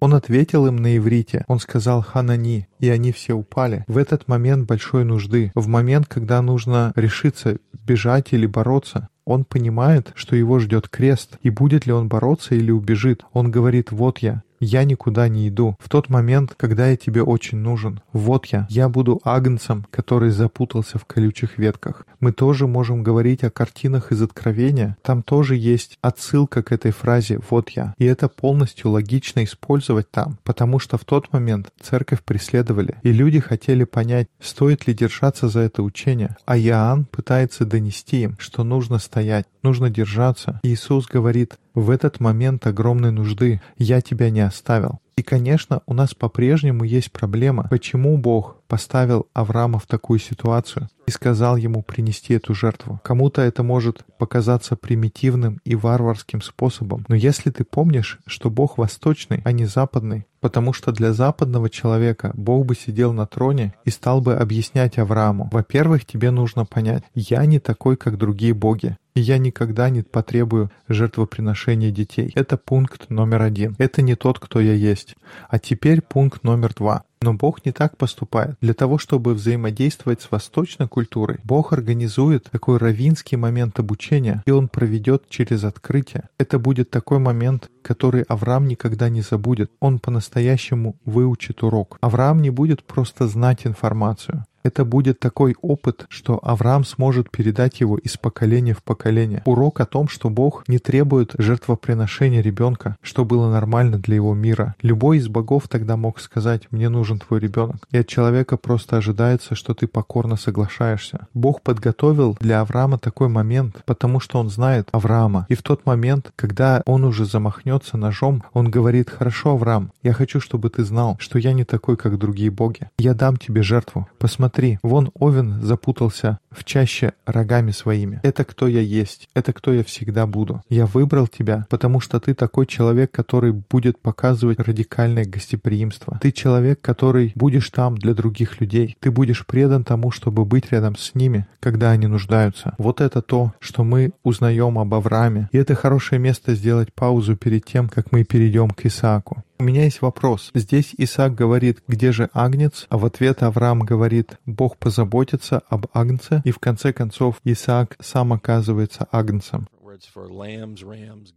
[0.00, 1.44] Он ответил им на иврите.
[1.48, 3.84] Он сказал «Ханани», и они все упали.
[3.88, 10.12] В этот момент большой нужды, в момент, когда нужно решиться бежать или бороться, он понимает,
[10.14, 13.24] что его ждет крест, и будет ли он бороться или убежит.
[13.32, 15.76] Он говорит «Вот я, я никуда не иду.
[15.80, 18.00] В тот момент, когда я тебе очень нужен.
[18.12, 18.66] Вот я.
[18.70, 22.06] Я буду агнцем, который запутался в колючих ветках.
[22.20, 24.96] Мы тоже можем говорить о картинах из Откровения.
[25.02, 27.94] Там тоже есть отсылка к этой фразе «вот я».
[27.98, 33.40] И это полностью логично использовать там, потому что в тот момент церковь преследовали, и люди
[33.40, 36.36] хотели понять, стоит ли держаться за это учение.
[36.44, 40.60] А Иоанн пытается донести им, что нужно стоять, нужно держаться.
[40.62, 45.00] Иисус говорит, в этот момент огромной нужды я тебя не оставил.
[45.20, 51.10] И, конечно, у нас по-прежнему есть проблема, почему Бог поставил Авраама в такую ситуацию и
[51.10, 53.00] сказал ему принести эту жертву.
[53.02, 59.42] Кому-то это может показаться примитивным и варварским способом, но если ты помнишь, что Бог восточный,
[59.44, 64.22] а не западный, потому что для западного человека Бог бы сидел на троне и стал
[64.22, 68.96] бы объяснять Аврааму, во-первых, тебе нужно понять, я не такой, как другие боги.
[69.20, 72.32] И я никогда не потребую жертвоприношения детей.
[72.34, 73.76] Это пункт номер один.
[73.76, 75.14] Это не тот, кто я есть.
[75.50, 77.04] А теперь пункт номер два.
[77.20, 78.56] Но Бог не так поступает.
[78.62, 84.68] Для того, чтобы взаимодействовать с восточной культурой, Бог организует такой равинский момент обучения, и Он
[84.68, 86.30] проведет через открытие.
[86.38, 89.70] Это будет такой момент, который Авраам никогда не забудет.
[89.80, 91.98] Он по-настоящему выучит урок.
[92.00, 94.46] Авраам не будет просто знать информацию.
[94.62, 99.42] Это будет такой опыт, что Авраам сможет передать его из поколения в поколение.
[99.46, 104.74] Урок о том, что Бог не требует жертвоприношения ребенка, что было нормально для его мира.
[104.82, 107.76] Любой из богов тогда мог сказать «мне нужен твой ребенок».
[107.90, 111.26] И от человека просто ожидается, что ты покорно соглашаешься.
[111.32, 115.46] Бог подготовил для Авраама такой момент, потому что он знает Авраама.
[115.48, 120.40] И в тот момент, когда он уже замахнется ножом, он говорит «хорошо, Авраам, я хочу,
[120.40, 122.90] чтобы ты знал, что я не такой, как другие боги.
[122.98, 124.06] Я дам тебе жертву.
[124.18, 128.18] Посмотри, Смотри, вон Овен запутался в чаще рогами своими.
[128.24, 130.60] Это кто я есть, это кто я всегда буду.
[130.68, 136.18] Я выбрал тебя, потому что ты такой человек, который будет показывать радикальное гостеприимство.
[136.20, 138.96] Ты человек, который будешь там для других людей.
[138.98, 142.74] Ты будешь предан тому, чтобы быть рядом с ними, когда они нуждаются.
[142.76, 145.48] Вот это то, что мы узнаем об Аврааме.
[145.52, 149.44] И это хорошее место сделать паузу перед тем, как мы перейдем к Исааку.
[149.60, 150.52] У меня есть вопрос.
[150.54, 156.40] Здесь Исаак говорит, где же агнец, а в ответ Авраам говорит, Бог позаботится об агнце,
[156.46, 159.68] и в конце концов Исаак сам оказывается агнцем.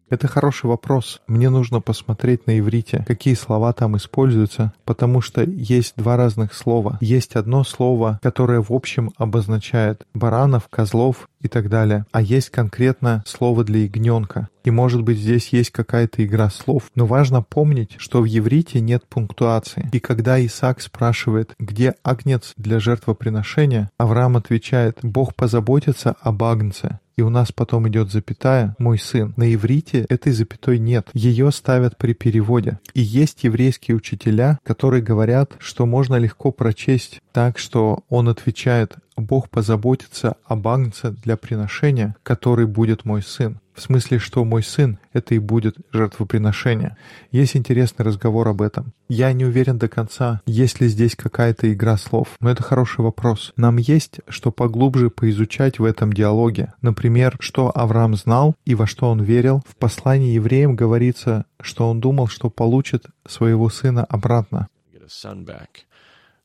[0.09, 1.21] Это хороший вопрос.
[1.27, 6.97] Мне нужно посмотреть на иврите, какие слова там используются, потому что есть два разных слова.
[7.01, 13.23] Есть одно слово, которое в общем обозначает баранов, козлов и так далее, а есть конкретно
[13.27, 14.47] слово для ягненка.
[14.63, 16.89] И может быть здесь есть какая-то игра слов.
[16.95, 19.89] Но важно помнить, что в еврите нет пунктуации.
[19.91, 27.21] И когда Исаак спрашивает, где агнец для жертвоприношения, Авраам отвечает, Бог позаботится об агнце и
[27.21, 29.33] у нас потом идет запятая «мой сын».
[29.37, 31.09] На иврите этой запятой нет.
[31.13, 32.79] Ее ставят при переводе.
[32.93, 39.49] И есть еврейские учителя, которые говорят, что можно легко прочесть так, что он отвечает «Бог
[39.49, 43.59] позаботится об агнце для приношения, который будет мой сын».
[43.73, 46.95] В смысле, что мой сын— это и будет жертвоприношение.
[47.31, 48.93] Есть интересный разговор об этом.
[49.09, 53.51] Я не уверен до конца, есть ли здесь какая-то игра слов, но это хороший вопрос.
[53.55, 56.73] Нам есть что поглубже поизучать в этом диалоге.
[56.81, 59.63] Например, что Авраам знал и во что он верил.
[59.67, 64.67] В послании евреям говорится, что он думал, что получит своего сына обратно.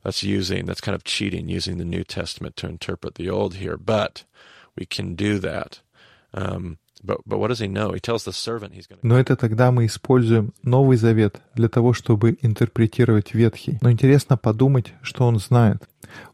[0.03, 3.77] That's using, that's kind of cheating, using the New Testament to interpret the Old here,
[3.77, 4.23] but
[4.75, 5.81] we can do that.
[6.33, 6.77] Um,
[9.01, 13.77] но это тогда мы используем Новый Завет для того, чтобы интерпретировать Ветхий.
[13.81, 15.83] Но интересно подумать, что он знает.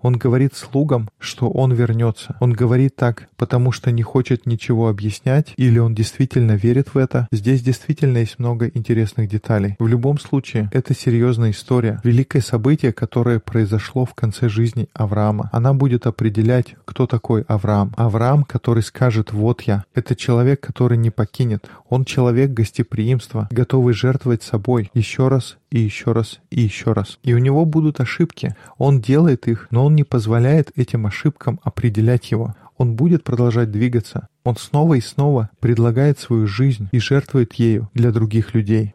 [0.01, 2.35] Он говорит слугам, что он вернется.
[2.39, 7.27] Он говорит так, потому что не хочет ничего объяснять, или он действительно верит в это.
[7.31, 9.75] Здесь действительно есть много интересных деталей.
[9.79, 11.99] В любом случае, это серьезная история.
[12.03, 15.49] Великое событие, которое произошло в конце жизни Авраама.
[15.51, 17.93] Она будет определять, кто такой Авраам.
[17.97, 19.85] Авраам, который скажет «Вот я».
[19.93, 21.69] Это человек, человек, который не покинет.
[21.89, 27.19] Он человек гостеприимства, готовый жертвовать собой еще раз и еще раз и еще раз.
[27.23, 28.55] И у него будут ошибки.
[28.77, 32.55] Он делает их, но он не позволяет этим ошибкам определять его.
[32.77, 34.27] Он будет продолжать двигаться.
[34.43, 38.94] Он снова и снова предлагает свою жизнь и жертвует ею для других людей.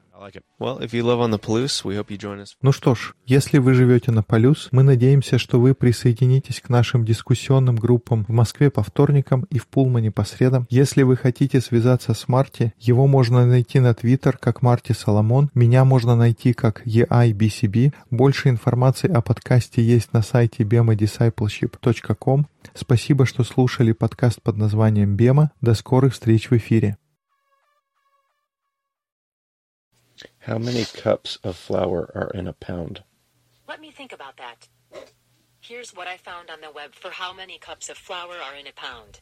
[2.60, 7.06] Ну что ж, если вы живете на Полюс, мы надеемся, что вы присоединитесь к нашим
[7.06, 10.66] дискуссионным группам в Москве по вторникам и в Пулмане по средам.
[10.68, 15.86] Если вы хотите связаться с Марти, его можно найти на Твиттер как Марти Соломон, меня
[15.86, 17.94] можно найти как EIBCB.
[18.10, 22.46] Больше информации о подкасте есть на сайте bemadiscipleship.com.
[22.74, 25.52] Спасибо, что слушали подкаст под названием «Бема».
[25.62, 26.98] До скорых встреч в эфире.
[30.45, 33.05] How many cups of flour are in a pound?
[33.68, 34.68] Let me think about that.
[35.61, 38.66] Here's what I found on the web for how many cups of flour are in
[38.66, 39.20] a pound.